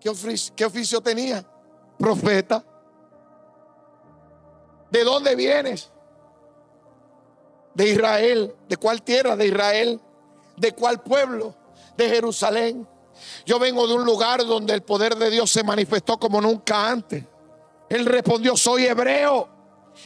[0.00, 1.44] ¿Qué oficio, tenía?
[1.98, 2.64] Profeta.
[4.90, 5.90] ¿De dónde vienes?
[7.74, 8.54] De Israel.
[8.68, 9.36] ¿De cuál tierra?
[9.36, 10.00] De Israel.
[10.56, 11.54] ¿De cuál pueblo?
[11.96, 12.86] De Jerusalén.
[13.44, 17.24] Yo vengo de un lugar donde el poder de Dios se manifestó como nunca antes.
[17.88, 19.57] Él respondió, soy hebreo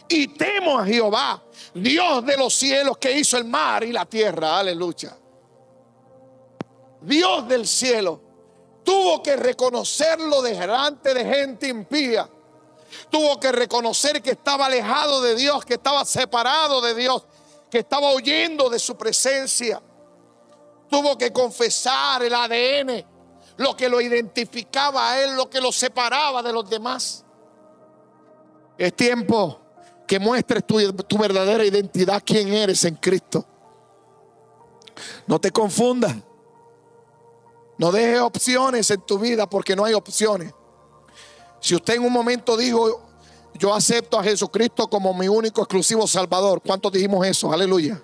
[0.08, 1.42] y temo a Jehová,
[1.74, 4.58] Dios de los cielos que hizo el mar y la tierra.
[4.58, 5.16] Aleluya.
[7.00, 8.20] Dios del cielo
[8.84, 12.28] tuvo que reconocerlo delante de gente impía.
[13.10, 17.24] Tuvo que reconocer que estaba alejado de Dios, que estaba separado de Dios,
[17.70, 19.80] que estaba huyendo de su presencia.
[20.90, 23.04] Tuvo que confesar el ADN,
[23.56, 27.24] lo que lo identificaba a él, lo que lo separaba de los demás.
[28.76, 29.61] Es tiempo
[30.12, 33.46] que muestres tu, tu verdadera identidad, quién eres en Cristo.
[35.26, 36.14] No te confundas.
[37.78, 40.52] No dejes opciones en tu vida porque no hay opciones.
[41.60, 43.00] Si usted en un momento dijo,
[43.54, 47.50] yo acepto a Jesucristo como mi único exclusivo Salvador, ¿cuántos dijimos eso?
[47.50, 47.98] Aleluya.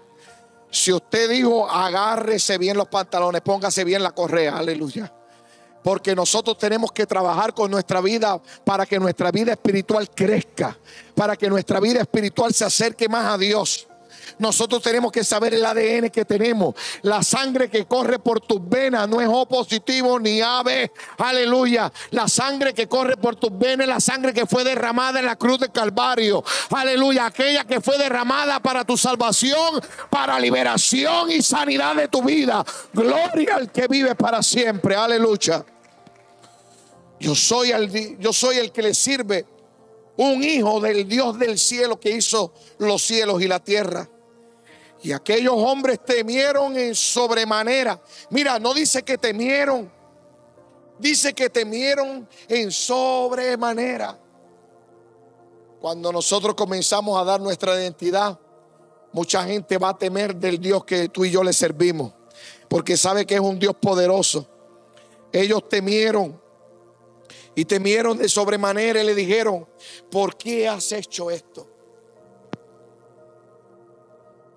[0.70, 5.12] Si usted dijo, agárrese bien los pantalones, póngase bien la correa, aleluya.
[5.82, 10.78] Porque nosotros tenemos que trabajar con nuestra vida para que nuestra vida espiritual crezca,
[11.14, 13.87] para que nuestra vida espiritual se acerque más a Dios.
[14.38, 16.74] Nosotros tenemos que saber el ADN que tenemos.
[17.02, 20.90] La sangre que corre por tus venas no es O positivo ni AB.
[21.18, 21.92] Aleluya.
[22.10, 25.36] La sangre que corre por tus venas es la sangre que fue derramada en la
[25.36, 26.44] cruz de Calvario.
[26.70, 27.26] Aleluya.
[27.26, 29.80] Aquella que fue derramada para tu salvación,
[30.10, 32.64] para liberación y sanidad de tu vida.
[32.92, 34.94] Gloria al que vive para siempre.
[34.94, 35.64] Aleluya.
[37.20, 39.46] Yo soy el, yo soy el que le sirve
[40.16, 44.08] un hijo del Dios del cielo que hizo los cielos y la tierra.
[45.02, 48.00] Y aquellos hombres temieron en sobremanera.
[48.30, 49.90] Mira, no dice que temieron.
[50.98, 54.18] Dice que temieron en sobremanera.
[55.80, 58.38] Cuando nosotros comenzamos a dar nuestra identidad,
[59.12, 62.12] mucha gente va a temer del Dios que tú y yo le servimos.
[62.68, 64.48] Porque sabe que es un Dios poderoso.
[65.32, 66.40] Ellos temieron.
[67.54, 69.66] Y temieron de sobremanera y le dijeron,
[70.10, 71.77] ¿por qué has hecho esto?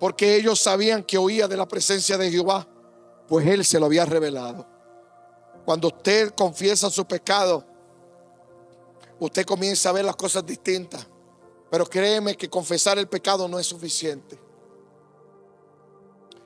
[0.02, 2.66] Porque ellos sabían que oía de la presencia de Jehová,
[3.28, 4.66] pues Él se lo había revelado.
[5.64, 7.64] Cuando usted confiesa su pecado,
[9.20, 11.06] usted comienza a ver las cosas distintas.
[11.70, 14.40] Pero créeme que confesar el pecado no es suficiente.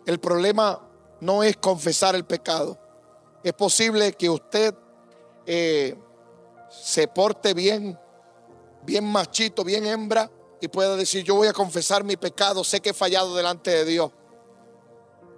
[0.04, 0.86] El problema
[1.22, 2.78] no es confesar el pecado.
[3.42, 4.74] Es posible que usted
[5.46, 5.96] eh,
[6.68, 7.98] se porte bien,
[8.82, 10.30] bien machito, bien hembra,
[10.60, 13.84] y pueda decir, yo voy a confesar mi pecado, sé que he fallado delante de
[13.84, 14.10] Dios.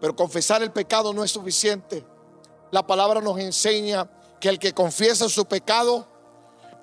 [0.00, 2.04] Pero confesar el pecado no es suficiente.
[2.70, 4.08] La palabra nos enseña
[4.40, 6.06] que el que confiesa su pecado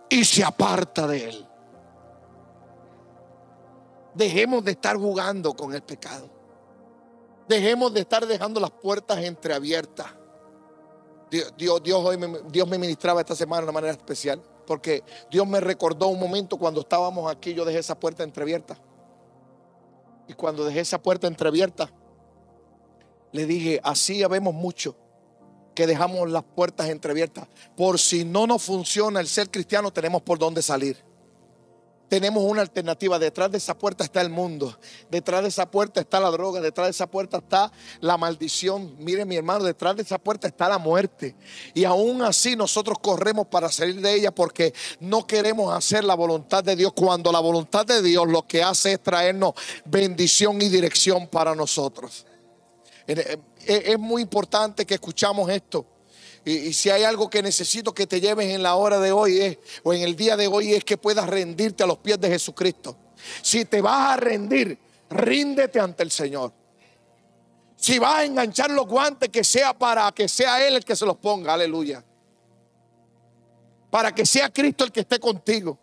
[0.09, 1.47] y se aparta de él.
[4.13, 6.29] Dejemos de estar jugando con el pecado.
[7.47, 10.07] Dejemos de estar dejando las puertas entreabiertas.
[11.29, 14.41] Dios, Dios, hoy me, Dios me ministraba esta semana de una manera especial.
[14.65, 18.77] Porque Dios me recordó un momento cuando estábamos aquí, yo dejé esa puerta entreabierta.
[20.27, 21.91] Y cuando dejé esa puerta entreabierta,
[23.31, 24.95] le dije, así habemos mucho
[25.75, 27.47] que dejamos las puertas entreabiertas.
[27.75, 31.14] Por si no nos funciona el ser cristiano, tenemos por dónde salir
[32.07, 33.17] tenemos una alternativa.
[33.19, 34.77] Detrás de esa puerta está el mundo.
[35.09, 36.61] Detrás de esa puerta está la droga.
[36.61, 38.95] Detrás de esa puerta está la maldición.
[38.99, 41.35] Mire mi hermano, detrás de esa puerta está la muerte.
[41.73, 46.63] Y aún así nosotros corremos para salir de ella porque no queremos hacer la voluntad
[46.63, 46.93] de Dios.
[46.93, 49.53] Cuando la voluntad de Dios lo que hace es traernos
[49.85, 52.25] bendición y dirección para nosotros.
[53.07, 55.85] Es muy importante que escuchamos esto.
[56.45, 59.57] Y, si hay algo que necesito que te lleves en la hora de hoy es,
[59.81, 62.95] o en el día de hoy es que puedas rendirte a los pies de Jesucristo.
[63.41, 64.77] Si te vas a rendir,
[65.09, 66.53] ríndete ante el Señor.
[67.75, 71.05] Si vas a enganchar los guantes, que sea para que sea Él el que se
[71.05, 72.03] los ponga, aleluya.
[73.89, 75.79] Para que sea Cristo el que esté contigo.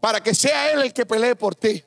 [0.00, 1.84] Para que sea Él el que pelee por ti.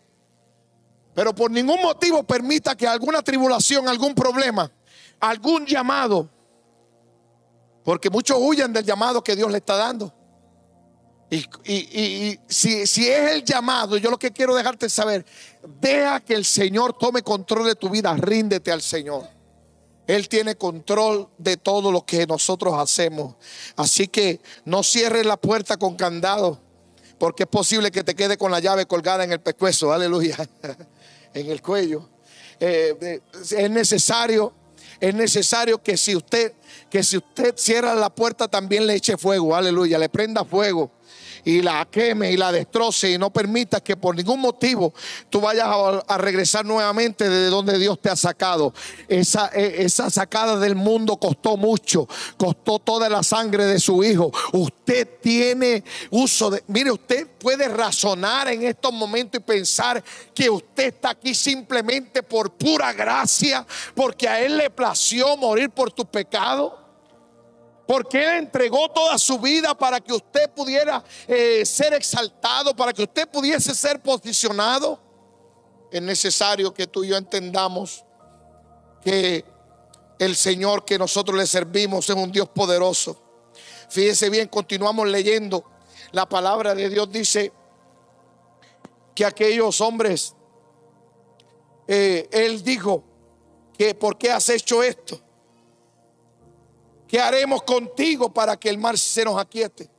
[1.15, 4.71] Pero por ningún motivo permita que alguna tribulación, algún problema,
[5.19, 6.29] algún llamado,
[7.87, 10.13] porque muchos huyen del llamado que Dios le está dando.
[11.31, 15.25] Y, si, es el llamado, yo lo que quiero dejarte saber,
[15.79, 19.29] deja que el Señor tome control de tu vida, ríndete al Señor.
[20.05, 23.35] Él tiene control de todo lo que nosotros hacemos.
[23.77, 26.59] Así que no cierres la puerta con candado,
[27.17, 30.35] porque es posible que te quede con la llave colgada en el pescuezo, aleluya,
[31.33, 32.09] en el cuello.
[32.59, 34.51] Eh, es necesario,
[34.99, 36.53] es necesario que si usted,
[36.89, 40.91] que si usted cierra la puerta también le eche fuego, aleluya, le prenda fuego
[41.47, 44.93] y la queme y la destroce y no permita que por ningún motivo
[45.29, 45.65] tú vayas
[46.05, 48.73] a, regresar nuevamente de donde Dios te ha sacado.
[49.07, 54.29] Esa, e, esa sacada del mundo costó mucho, costó toda la sangre de su hijo.
[54.51, 60.87] Usted tiene uso de, mire, usted puede razonar en estos momentos y pensar que usted
[60.87, 66.86] está aquí simplemente por pura gracia, porque a Él le plació morir por tu pecado.
[67.87, 73.03] Porque Él entregó toda su vida para que usted pudiera eh, ser exaltado, para que
[73.03, 74.99] usted pudiese ser posicionado.
[75.89, 78.03] Es necesario que tú y yo entendamos
[79.01, 79.45] que
[80.19, 83.21] el Señor que nosotros le servimos es un Dios poderoso.
[83.89, 85.63] Fíjese bien, continuamos leyendo.
[86.11, 87.53] La palabra de Dios dice
[89.15, 90.33] que aquellos hombres,
[91.87, 93.03] eh, Él dijo
[93.77, 95.21] que ¿por qué has hecho esto?
[97.07, 99.89] ¿Qué haremos contigo para que el mar se nos aquiete?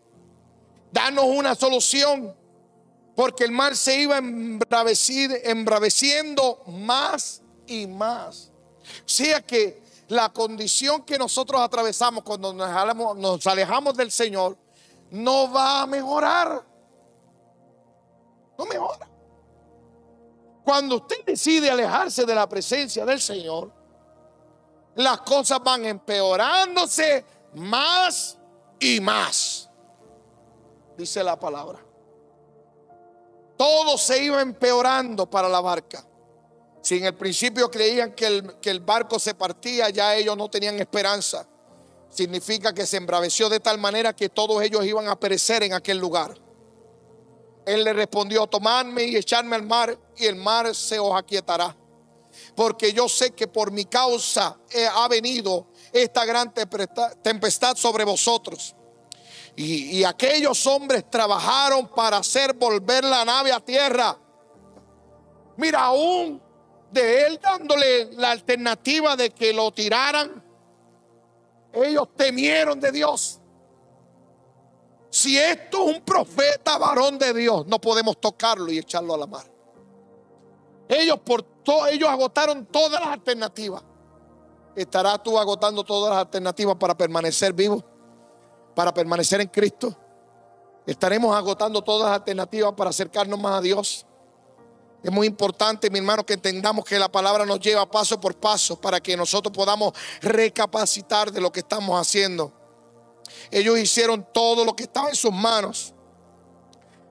[0.93, 2.37] Danos una solución,
[3.17, 8.53] porque el mar se iba embraveciendo más y más.
[8.83, 14.57] O sea que la condición que nosotros atravesamos cuando nos alejamos, nos alejamos del Señor
[15.11, 16.65] no va a mejorar.
[18.57, 19.09] No mejora.
[20.65, 23.73] Cuando usted decide alejarse de la presencia del Señor,
[24.99, 27.25] las cosas van empeorándose
[27.55, 28.37] más
[28.81, 29.71] y más.
[30.97, 31.79] Dice la palabra.
[33.57, 36.05] Todo se iba empeorando para la barca.
[36.83, 40.51] Si en el principio creían que el, que el barco se partía, ya ellos no
[40.51, 41.47] tenían esperanza.
[42.11, 45.99] Significa que se embraveció de tal manera que todos ellos iban a perecer en aquel
[45.99, 46.35] lugar.
[47.65, 51.77] Él le respondió, tomadme y echarme al mar y el mar se os aquietará
[52.55, 54.59] porque yo sé que por mi causa
[54.95, 56.53] ha venido esta gran
[57.23, 58.75] tempestad sobre vosotros.
[59.61, 64.17] Y, aquellos hombres trabajaron para hacer volver la nave a tierra.
[65.57, 66.41] Mira, aún
[66.93, 70.45] de él dándole la alternativa de que lo tiraran,
[71.73, 73.41] ellos temieron de Dios.
[75.11, 79.27] Si esto es un profeta varón de Dios, no podemos tocarlo y echarlo a la
[79.27, 79.51] mar.
[80.89, 81.43] Ellos por
[81.89, 83.83] ellos agotaron todas las alternativas.
[84.75, 87.85] ¿Estarás tú agotando todas las alternativas para permanecer vivo?
[88.75, 89.97] Para permanecer en Cristo.
[90.87, 94.07] Estaremos agotando todas las alternativas para acercarnos más a Dios.
[95.03, 98.81] Es muy importante, mi hermano, que entendamos que la palabra nos lleva paso por paso
[98.81, 102.53] para que nosotros podamos recapacitar de lo que estamos haciendo.
[103.51, 105.95] Ellos hicieron todo lo que estaba en sus manos.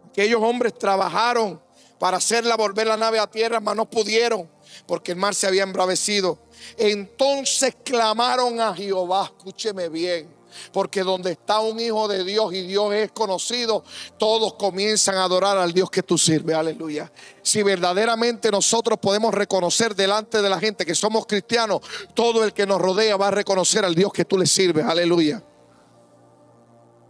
[0.09, 1.61] Aquellos hombres trabajaron
[1.99, 4.49] para hacerla volver la nave a tierra, mas no pudieron
[4.85, 6.37] porque el mar se había embravecido.
[6.77, 10.35] Entonces clamaron a Jehová, escúcheme bien.
[10.71, 13.83] Porque donde está un hijo de Dios y Dios es conocido,
[14.17, 16.55] todos comienzan a adorar al Dios que tú sirves.
[16.55, 17.11] Aleluya.
[17.43, 21.81] Si verdaderamente nosotros podemos reconocer delante de la gente que somos cristianos,
[22.15, 24.83] todo el que nos rodea va a reconocer al Dios que tú le sirves.
[24.85, 25.43] Aleluya.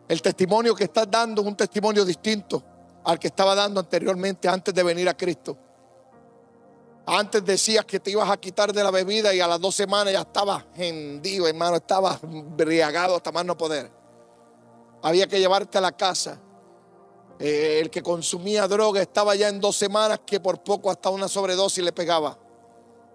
[0.09, 2.63] El testimonio que estás dando es un testimonio distinto
[3.08, 5.58] al que estaba dando anteriormente antes de venir a Cristo.
[7.05, 10.12] Antes decías que te ibas a quitar de la bebida y a las dos semanas
[10.12, 13.89] ya estabas hendido, hermano, estabas briagado hasta más no poder.
[15.01, 16.38] Había que llevarte a la casa.
[17.39, 21.30] Eh, el que consumía droga estaba ya en dos semanas que por poco hasta una
[21.30, 22.38] sobredosis le pegaba.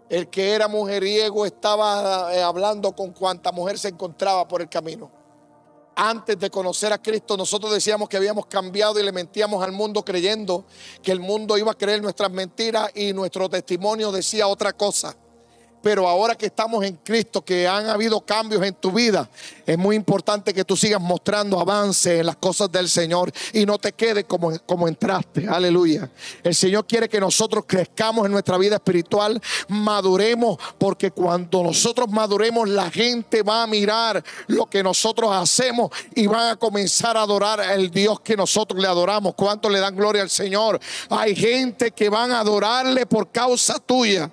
[0.08, 5.21] El que era mujeriego estaba eh, hablando con cuanta mujer se encontraba por el camino
[5.94, 10.04] antes de conocer a Cristo, nosotros decíamos que habíamos cambiado y le mentíamos al mundo
[10.04, 10.64] creyendo
[11.02, 15.16] que el mundo iba a creer nuestras mentiras y nuestro testimonio decía otra cosa.
[15.82, 19.28] Pero ahora que estamos en Cristo, que han habido cambios en tu vida,
[19.66, 23.78] es muy importante que tú sigas mostrando avance en las cosas del Señor y no
[23.78, 25.48] te quedes como, como entraste.
[25.48, 26.10] Aleluya.
[26.42, 32.68] El Señor quiere que nosotros crezcamos en nuestra vida espiritual, maduremos, porque cuando nosotros maduremos,
[32.68, 37.60] la gente va a mirar lo que nosotros hacemos y van a comenzar a adorar
[37.60, 39.34] al Dios que nosotros le adoramos.
[39.34, 40.80] ¿Cuánto le dan gloria al Señor?
[41.10, 44.30] Hay gente que van a adorarle por causa tuya.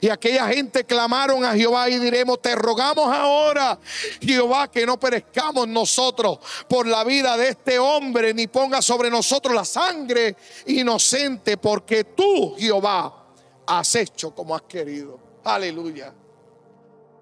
[0.00, 3.78] Y aquella gente clamaron a Jehová y diremos, te rogamos ahora,
[4.20, 9.54] Jehová, que no perezcamos nosotros por la vida de este hombre, ni ponga sobre nosotros
[9.54, 13.22] la sangre inocente, porque tú, Jehová,
[13.66, 15.18] has hecho como has querido.
[15.44, 16.12] Aleluya.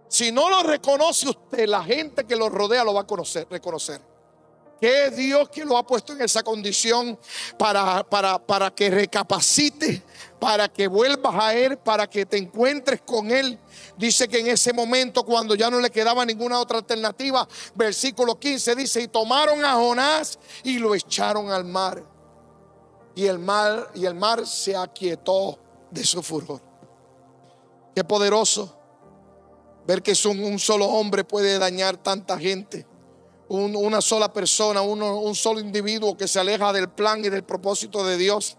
[0.08, 4.00] Si no lo reconoce usted, la gente que lo rodea lo va a conocer, reconocer.
[4.80, 7.18] Que es Dios que lo ha puesto en esa condición
[7.58, 10.02] para, para, para que recapacite
[10.40, 13.58] para que vuelvas a Él, para que te encuentres con Él.
[13.98, 18.74] Dice que en ese momento, cuando ya no le quedaba ninguna otra alternativa, versículo 15
[18.74, 22.02] dice, y tomaron a Jonás y lo echaron al mar.
[23.14, 25.58] Y el mar, y el mar se aquietó
[25.90, 26.62] de su furor.
[27.94, 28.74] Qué poderoso
[29.86, 32.86] ver que un, un solo hombre puede dañar tanta gente.
[33.48, 38.16] una sola persona, un solo individuo que se aleja del plan y del propósito de
[38.16, 38.56] Dios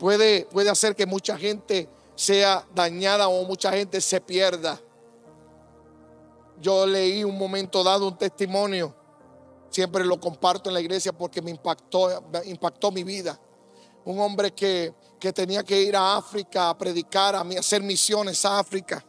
[0.00, 4.80] puede, puede hacer que mucha gente sea dañada o mucha gente se pierda.
[6.60, 8.94] Yo leí un momento dado un testimonio,
[9.68, 13.38] siempre lo comparto en la iglesia porque me impactó, impactó mi vida.
[14.04, 18.58] Un hombre que, que tenía que ir a África a predicar, a hacer misiones a
[18.58, 19.04] África.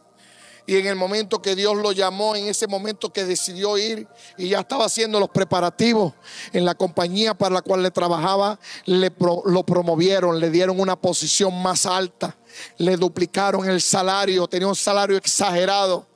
[0.64, 4.06] Y en el momento que Dios lo llamó, en ese momento que decidió ir
[4.38, 6.12] y ya estaba haciendo los preparativos
[6.52, 11.60] en la compañía para la cual le trabajaba, le lo promovieron, le dieron una posición
[11.62, 12.36] más alta,
[12.78, 16.06] le duplicaron el salario, tenía un salario exagerado.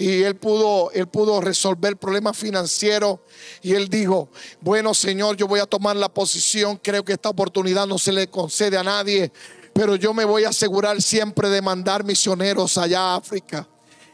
[0.00, 3.18] Y él pudo, él pudo resolver problemas financieros
[3.62, 4.28] y él dijo,
[4.60, 8.28] bueno Señor, yo voy a tomar la posición, creo que esta oportunidad no se le
[8.28, 9.32] concede a nadie,
[9.72, 13.66] pero yo me voy a asegurar siempre de mandar misioneros allá a África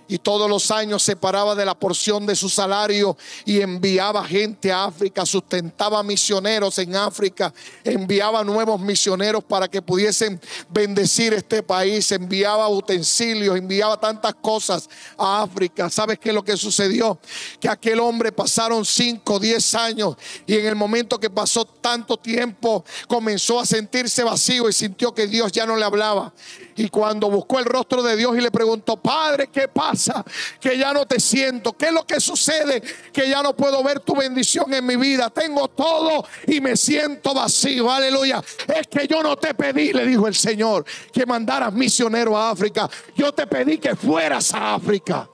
[0.08, 4.84] y todos los años separaba de la porción de su salario y enviaba gente a
[4.84, 7.52] África, sustentaba misioneros en África,
[7.82, 15.42] enviaba nuevos misioneros para que pudiesen bendecir este país, enviaba utensilios, enviaba tantas cosas a
[15.42, 15.88] África.
[15.90, 17.18] ¿Sabes qué es lo que sucedió?
[17.60, 22.84] Que aquel hombre pasaron 5, 10 años y en el momento que pasó tanto tiempo
[23.08, 26.32] comenzó a sentirse vacío y sintió que Dios ya no le hablaba.
[26.76, 30.24] Y cuando buscó el rostro de Dios y le preguntó, Padre, ¿qué pasa?
[30.60, 31.72] Que ya no te siento.
[31.74, 32.82] ¿Qué es lo que sucede?
[33.12, 35.30] Que ya no puedo ver tu bendición en mi vida.
[35.30, 37.90] Tengo todo y me siento vacío.
[37.90, 38.42] Aleluya.
[38.74, 42.90] Es que yo no te pedí, le dijo el Señor, que mandaras misionero a África.
[43.14, 45.28] Yo te pedí que fueras a África.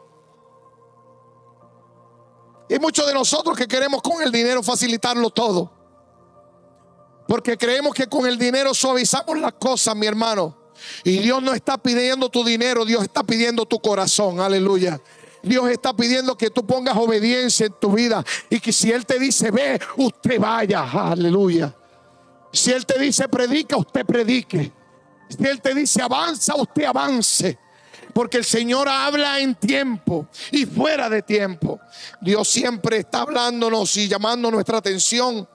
[2.69, 5.73] Y muchos de nosotros que queremos con el dinero facilitarlo todo.
[7.27, 10.60] Porque creemos que con el dinero suavizamos las cosas, mi hermano.
[11.05, 14.41] Y Dios no está pidiendo tu dinero, Dios está pidiendo tu corazón.
[14.41, 15.01] Aleluya.
[15.43, 19.19] Dios está pidiendo que tú pongas obediencia en tu vida y que si Él te
[19.19, 20.83] dice ve, usted vaya.
[20.83, 21.75] Aleluya.
[22.53, 24.73] Si Él te dice predica, usted predique.
[25.29, 27.59] Si Él te dice avanza, usted avance.
[28.13, 31.81] Porque el Señor habla en tiempo y fuera de tiempo.
[32.21, 35.49] Dios siempre está hablándonos y llamando nuestra atención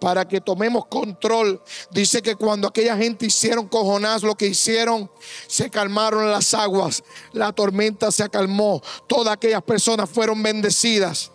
[0.00, 1.62] para que tomemos control.
[1.90, 5.10] Dice que cuando aquella gente hicieron con lo que hicieron,
[5.46, 11.30] se calmaron las aguas, la tormenta se acalmó, todas aquellas personas fueron bendecidas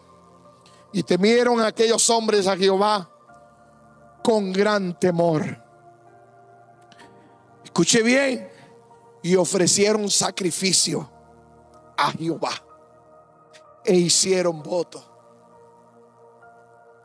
[0.91, 3.09] y temieron a aquellos hombres a Jehová
[4.23, 5.63] con gran temor.
[7.63, 8.55] Escuche bien,
[9.25, 11.09] y ofrecieron sacrificio
[11.97, 12.51] a Jehová
[13.83, 15.14] e hicieron voto.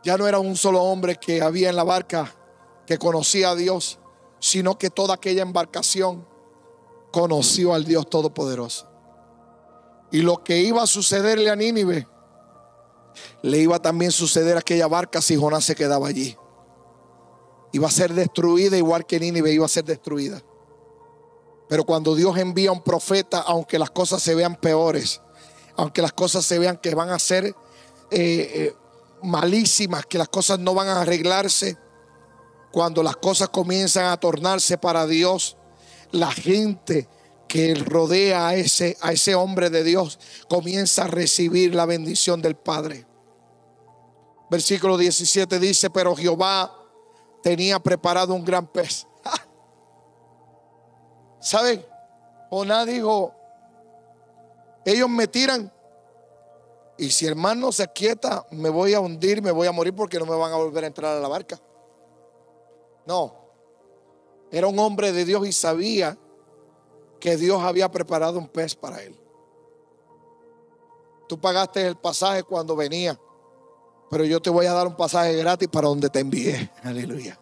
[0.03, 2.35] Ya no era un solo hombre que había en la barca
[2.87, 3.99] que conocía a Dios,
[4.39, 6.27] sino que toda aquella embarcación
[7.13, 8.89] conoció al Dios Todopoderoso.
[10.11, 12.07] Y lo que iba a sucederle a Nínive,
[13.43, 16.37] le iba también a suceder a aquella barca si Jonás se quedaba allí.
[17.73, 20.43] Iba a ser destruida igual que Nínive iba a ser destruida.
[21.69, 25.21] Pero cuando Dios envía a un profeta, aunque las cosas se vean peores,
[25.77, 27.55] aunque las cosas se vean que van a ser eh,
[28.11, 28.75] eh,
[29.23, 31.77] malísimas, que las cosas no van a arreglarse,
[32.73, 35.57] cuando las cosas comienzan a tornarse para Dios,
[36.13, 37.09] la gente
[37.49, 42.55] que rodea a ese, a ese hombre de Dios comienza a recibir la bendición del
[42.55, 43.07] Padre.
[44.49, 46.73] Versículo 17 dice, pero Jehová
[47.43, 49.07] tenía preparado un gran pez.
[51.41, 51.85] ¿Saben?
[52.51, 53.35] Oná dijo,
[54.85, 55.73] ellos me tiran
[57.01, 59.95] y si el mar no se quieta, me voy a hundir, me voy a morir
[59.95, 61.59] porque no me van a volver a entrar a la barca.
[63.07, 63.35] No,
[64.51, 66.19] era un hombre de Dios y sabía
[67.19, 69.19] que Dios había preparado un pez para él.
[71.27, 73.19] Tú pagaste el pasaje cuando venía,
[74.11, 76.71] pero yo te voy a dar un pasaje gratis para donde te envié.
[76.83, 77.41] Aleluya.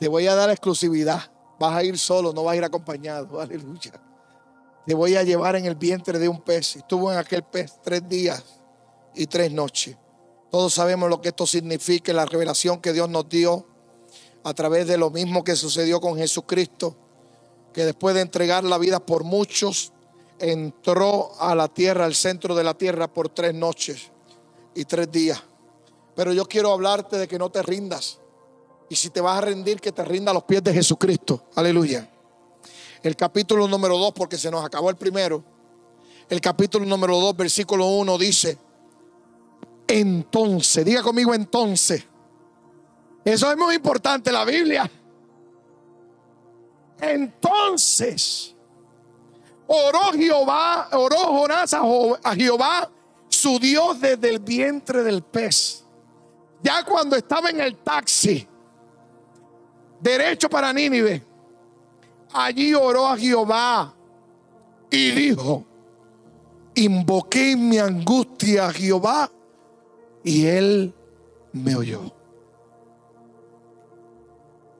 [0.00, 1.30] Te voy a dar exclusividad.
[1.60, 3.40] Vas a ir solo, no vas a ir acompañado.
[3.40, 3.92] Aleluya.
[4.86, 6.76] Te voy a llevar en el vientre de un pez.
[6.76, 8.42] Estuvo en aquel pez tres días
[9.14, 9.96] y tres noches.
[10.50, 13.66] Todos sabemos lo que esto significa, la revelación que Dios nos dio
[14.44, 16.96] a través de lo mismo que sucedió con Jesucristo,
[17.72, 19.92] que después de entregar la vida por muchos,
[20.38, 24.10] entró a la tierra, al centro de la tierra, por tres noches
[24.74, 25.42] y tres días.
[26.16, 28.18] Pero yo quiero hablarte de que no te rindas.
[28.90, 31.44] Y si te vas a rendir, que te rinda a los pies de Jesucristo.
[31.54, 32.10] Aleluya.
[33.02, 35.44] El capítulo número 2, porque se nos acabó el primero.
[36.28, 38.58] El capítulo número 2, versículo 1 dice,
[39.86, 42.04] entonces, diga conmigo entonces.
[43.24, 44.90] Eso es muy importante la Biblia.
[47.00, 48.54] Entonces,
[49.66, 52.90] oró Jehová, oró Jonás a Jehová,
[53.28, 55.84] su Dios desde el vientre del pez.
[56.62, 58.46] Ya cuando estaba en el taxi,
[60.00, 61.22] derecho para Nínive,
[62.32, 63.94] allí oró a Jehová
[64.90, 65.64] y dijo,
[66.74, 69.30] invoqué en mi angustia a Jehová
[70.24, 70.94] y él
[71.52, 72.12] me oyó.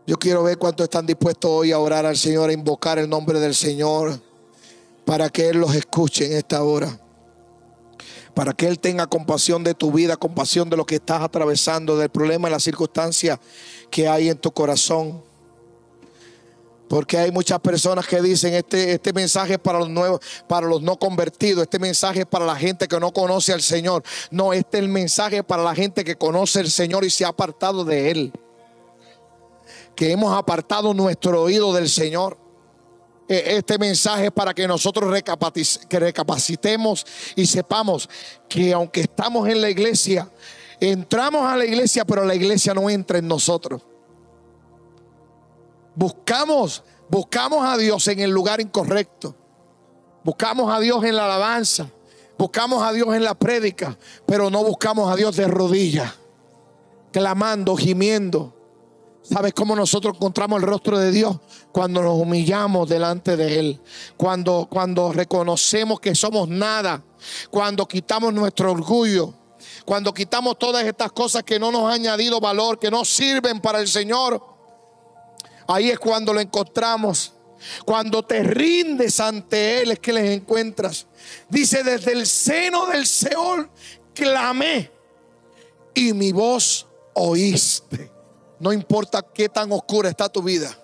[0.06, 3.38] Yo quiero ver cuántos están dispuestos hoy a orar al Señor, a invocar el nombre
[3.38, 4.20] del Señor,
[5.04, 7.00] para que Él los escuche en esta hora.
[8.34, 12.08] Para que Él tenga compasión de tu vida, compasión de lo que estás atravesando, del
[12.08, 13.38] problema, de la circunstancia
[13.90, 15.22] que hay en tu corazón.
[16.92, 20.82] Porque hay muchas personas que dicen este, este mensaje es para los nuevos, para los
[20.82, 24.02] no convertidos, este mensaje es para la gente que no conoce al Señor.
[24.30, 27.28] No, este es el mensaje para la gente que conoce al Señor y se ha
[27.28, 28.32] apartado de Él
[29.96, 32.36] que hemos apartado nuestro oído del Señor.
[33.26, 35.10] E, este mensaje es para que nosotros
[35.90, 38.06] recapacitemos y sepamos
[38.50, 40.30] que aunque estamos en la iglesia,
[40.78, 43.80] entramos a la iglesia, pero la iglesia no entra en nosotros.
[45.94, 49.34] Buscamos, buscamos a Dios en el lugar incorrecto.
[50.24, 51.88] Buscamos a Dios en la alabanza.
[52.38, 56.12] Buscamos a Dios en la prédica, pero no buscamos a Dios de rodillas,
[57.12, 58.54] clamando, gimiendo
[59.22, 61.36] ¿Sabes cómo nosotros encontramos el rostro de Dios?
[61.70, 63.80] Cuando nos humillamos delante de Él.
[64.16, 67.02] Cuando, cuando reconocemos que somos nada.
[67.50, 69.32] Cuando quitamos nuestro orgullo.
[69.86, 73.78] Cuando quitamos todas estas cosas que no nos han añadido valor, que no sirven para
[73.78, 74.44] el Señor.
[75.72, 77.32] Ahí es cuando lo encontramos.
[77.86, 81.06] Cuando te rindes ante Él es que les encuentras.
[81.48, 83.70] Dice, desde el seno del Seol
[84.14, 84.90] clamé
[85.94, 88.10] y mi voz oíste.
[88.58, 90.76] No importa qué tan oscura está tu vida.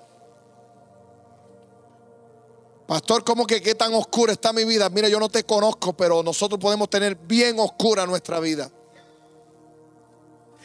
[2.86, 4.88] Pastor, ¿cómo que qué tan oscura está mi vida?
[4.88, 8.70] Mira, yo no te conozco, pero nosotros podemos tener bien oscura nuestra vida.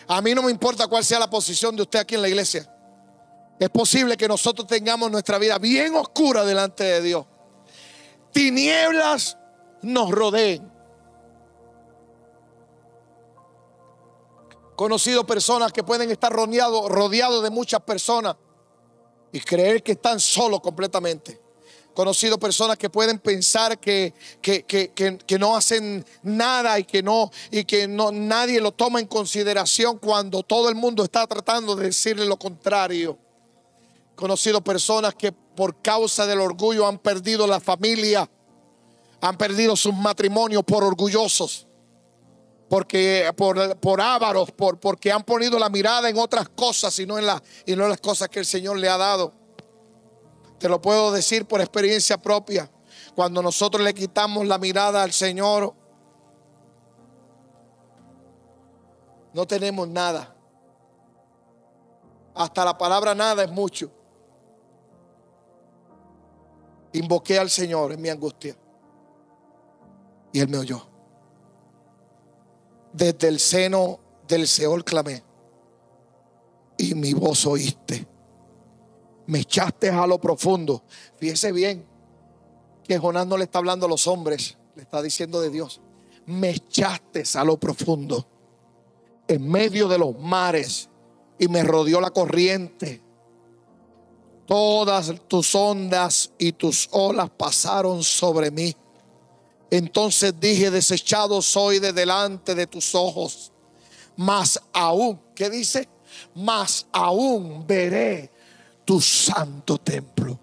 [0.07, 2.72] A mí no me importa cuál sea la posición de usted aquí en la iglesia.
[3.59, 7.25] Es posible que nosotros tengamos nuestra vida bien oscura delante de Dios.
[8.31, 9.37] Tinieblas
[9.81, 10.71] nos rodeen.
[14.75, 18.35] Conocido personas que pueden estar rodeados rodeado de muchas personas
[19.31, 21.39] y creer que están solos completamente.
[21.93, 27.87] Conocido personas que pueden pensar que, que, no hacen nada y que no y que
[27.87, 32.37] no nadie lo toma en consideración cuando todo el mundo está tratando de decirle lo
[32.37, 33.19] contrario.
[34.15, 38.29] Conocido personas que por causa del orgullo han perdido la familia,
[39.21, 41.67] han perdido sus matrimonios por orgullosos
[42.73, 47.23] porque por, por ávaros, por, porque han ponido la mirada en otras cosas y en,
[47.23, 49.31] la, y no en las cosas que el Señor le ha dado.
[50.57, 52.67] Te lo puedo decir por experiencia propia.
[53.13, 55.75] Cuando nosotros le quitamos la mirada al Señor,
[59.33, 60.35] no tenemos nada.
[62.33, 63.91] Hasta la palabra nada es mucho.
[66.93, 68.55] Invoqué al Señor en mi angustia.
[70.31, 70.93] Y Él me oyó
[72.93, 75.23] desde el seno del Seol clamé
[76.77, 78.07] y mi voz oíste.
[79.25, 80.83] Me echaste a lo profundo.
[81.17, 81.85] Fíjese bien
[82.83, 85.81] que Jonás no le está hablando a los hombres, le está diciendo de Dios.
[86.25, 88.27] Me echaste a lo profundo,
[89.27, 90.89] en medio de los mares,
[91.39, 93.01] y me rodeó la corriente.
[94.45, 98.75] Todas tus ondas y tus olas pasaron sobre mí.
[99.71, 103.51] Entonces dije, desechado soy de delante de tus ojos.
[104.15, 105.87] Más aún, ¿qué dice?
[106.35, 108.31] Más aún veré
[108.85, 110.39] tu santo templo.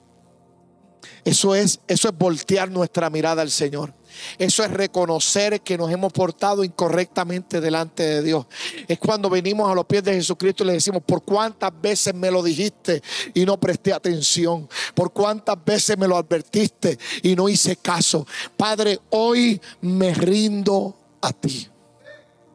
[1.25, 3.95] Eso es, eso es voltear nuestra mirada al Señor.
[4.39, 8.47] Eso es reconocer que nos hemos portado incorrectamente delante de Dios.
[8.89, 12.31] Es cuando venimos a los pies de Jesucristo y le decimos, ¿por cuántas veces me
[12.31, 13.03] lo dijiste
[13.35, 14.69] y no presté atención?
[14.95, 18.27] ¿Por cuántas veces me lo advertiste y no hice caso?
[18.57, 21.69] Padre, hoy me rindo a ti.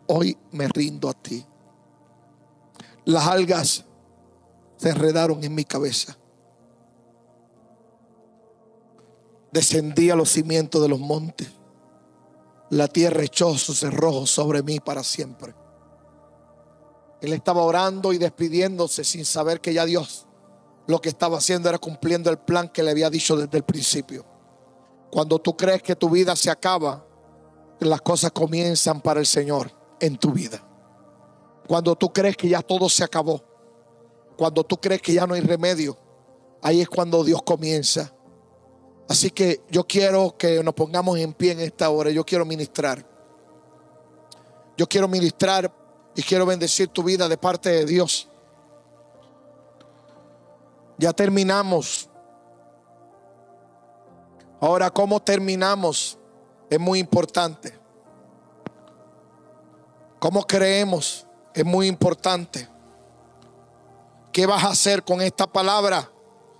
[0.08, 1.44] Hoy me rindo a ti.
[3.06, 3.86] Las algas
[4.78, 6.18] se enredaron en mi cabeza.
[9.56, 11.48] Descendí a los cimientos de los montes.
[12.72, 15.56] La tierra echó su cerrojo sobre mí para siempre.
[17.22, 20.28] Él estaba orando y despidiéndose sin saber que ya Dios
[20.88, 24.26] lo que estaba haciendo era cumpliendo el plan que le había dicho desde el principio.
[25.10, 27.06] Cuando tú crees que tu vida se acaba,
[27.80, 30.68] las cosas comienzan para el Señor en tu vida.
[31.66, 33.42] Cuando tú crees que ya todo se acabó,
[34.36, 35.98] cuando tú crees que ya no hay remedio,
[36.62, 38.15] ahí es cuando Dios comienza
[39.08, 42.10] Así que yo quiero que nos pongamos en pie en esta hora.
[42.10, 43.06] Yo quiero ministrar.
[44.78, 45.72] Yo quiero ministrar
[46.16, 48.28] y quiero bendecir tu vida de parte de Dios.
[50.98, 52.10] Ya terminamos.
[54.60, 56.18] Ahora, ¿cómo terminamos?
[56.70, 57.78] Es muy importante.
[60.20, 61.28] ¿Cómo creemos?
[61.54, 62.68] Es muy importante.
[64.32, 66.12] ¿Qué vas a hacer con esta palabra?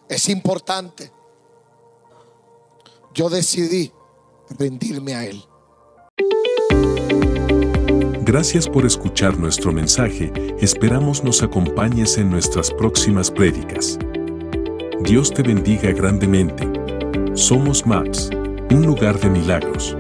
[0.08, 1.15] Es importante
[3.16, 3.94] yo decidí
[4.60, 5.42] rendirme a Él.
[8.24, 13.98] Gracias por escuchar nuestro mensaje, esperamos nos acompañes en nuestras próximas prédicas.
[15.04, 16.68] Dios te bendiga grandemente.
[17.36, 18.30] Somos MAPS,
[18.72, 19.96] un lugar de milagros.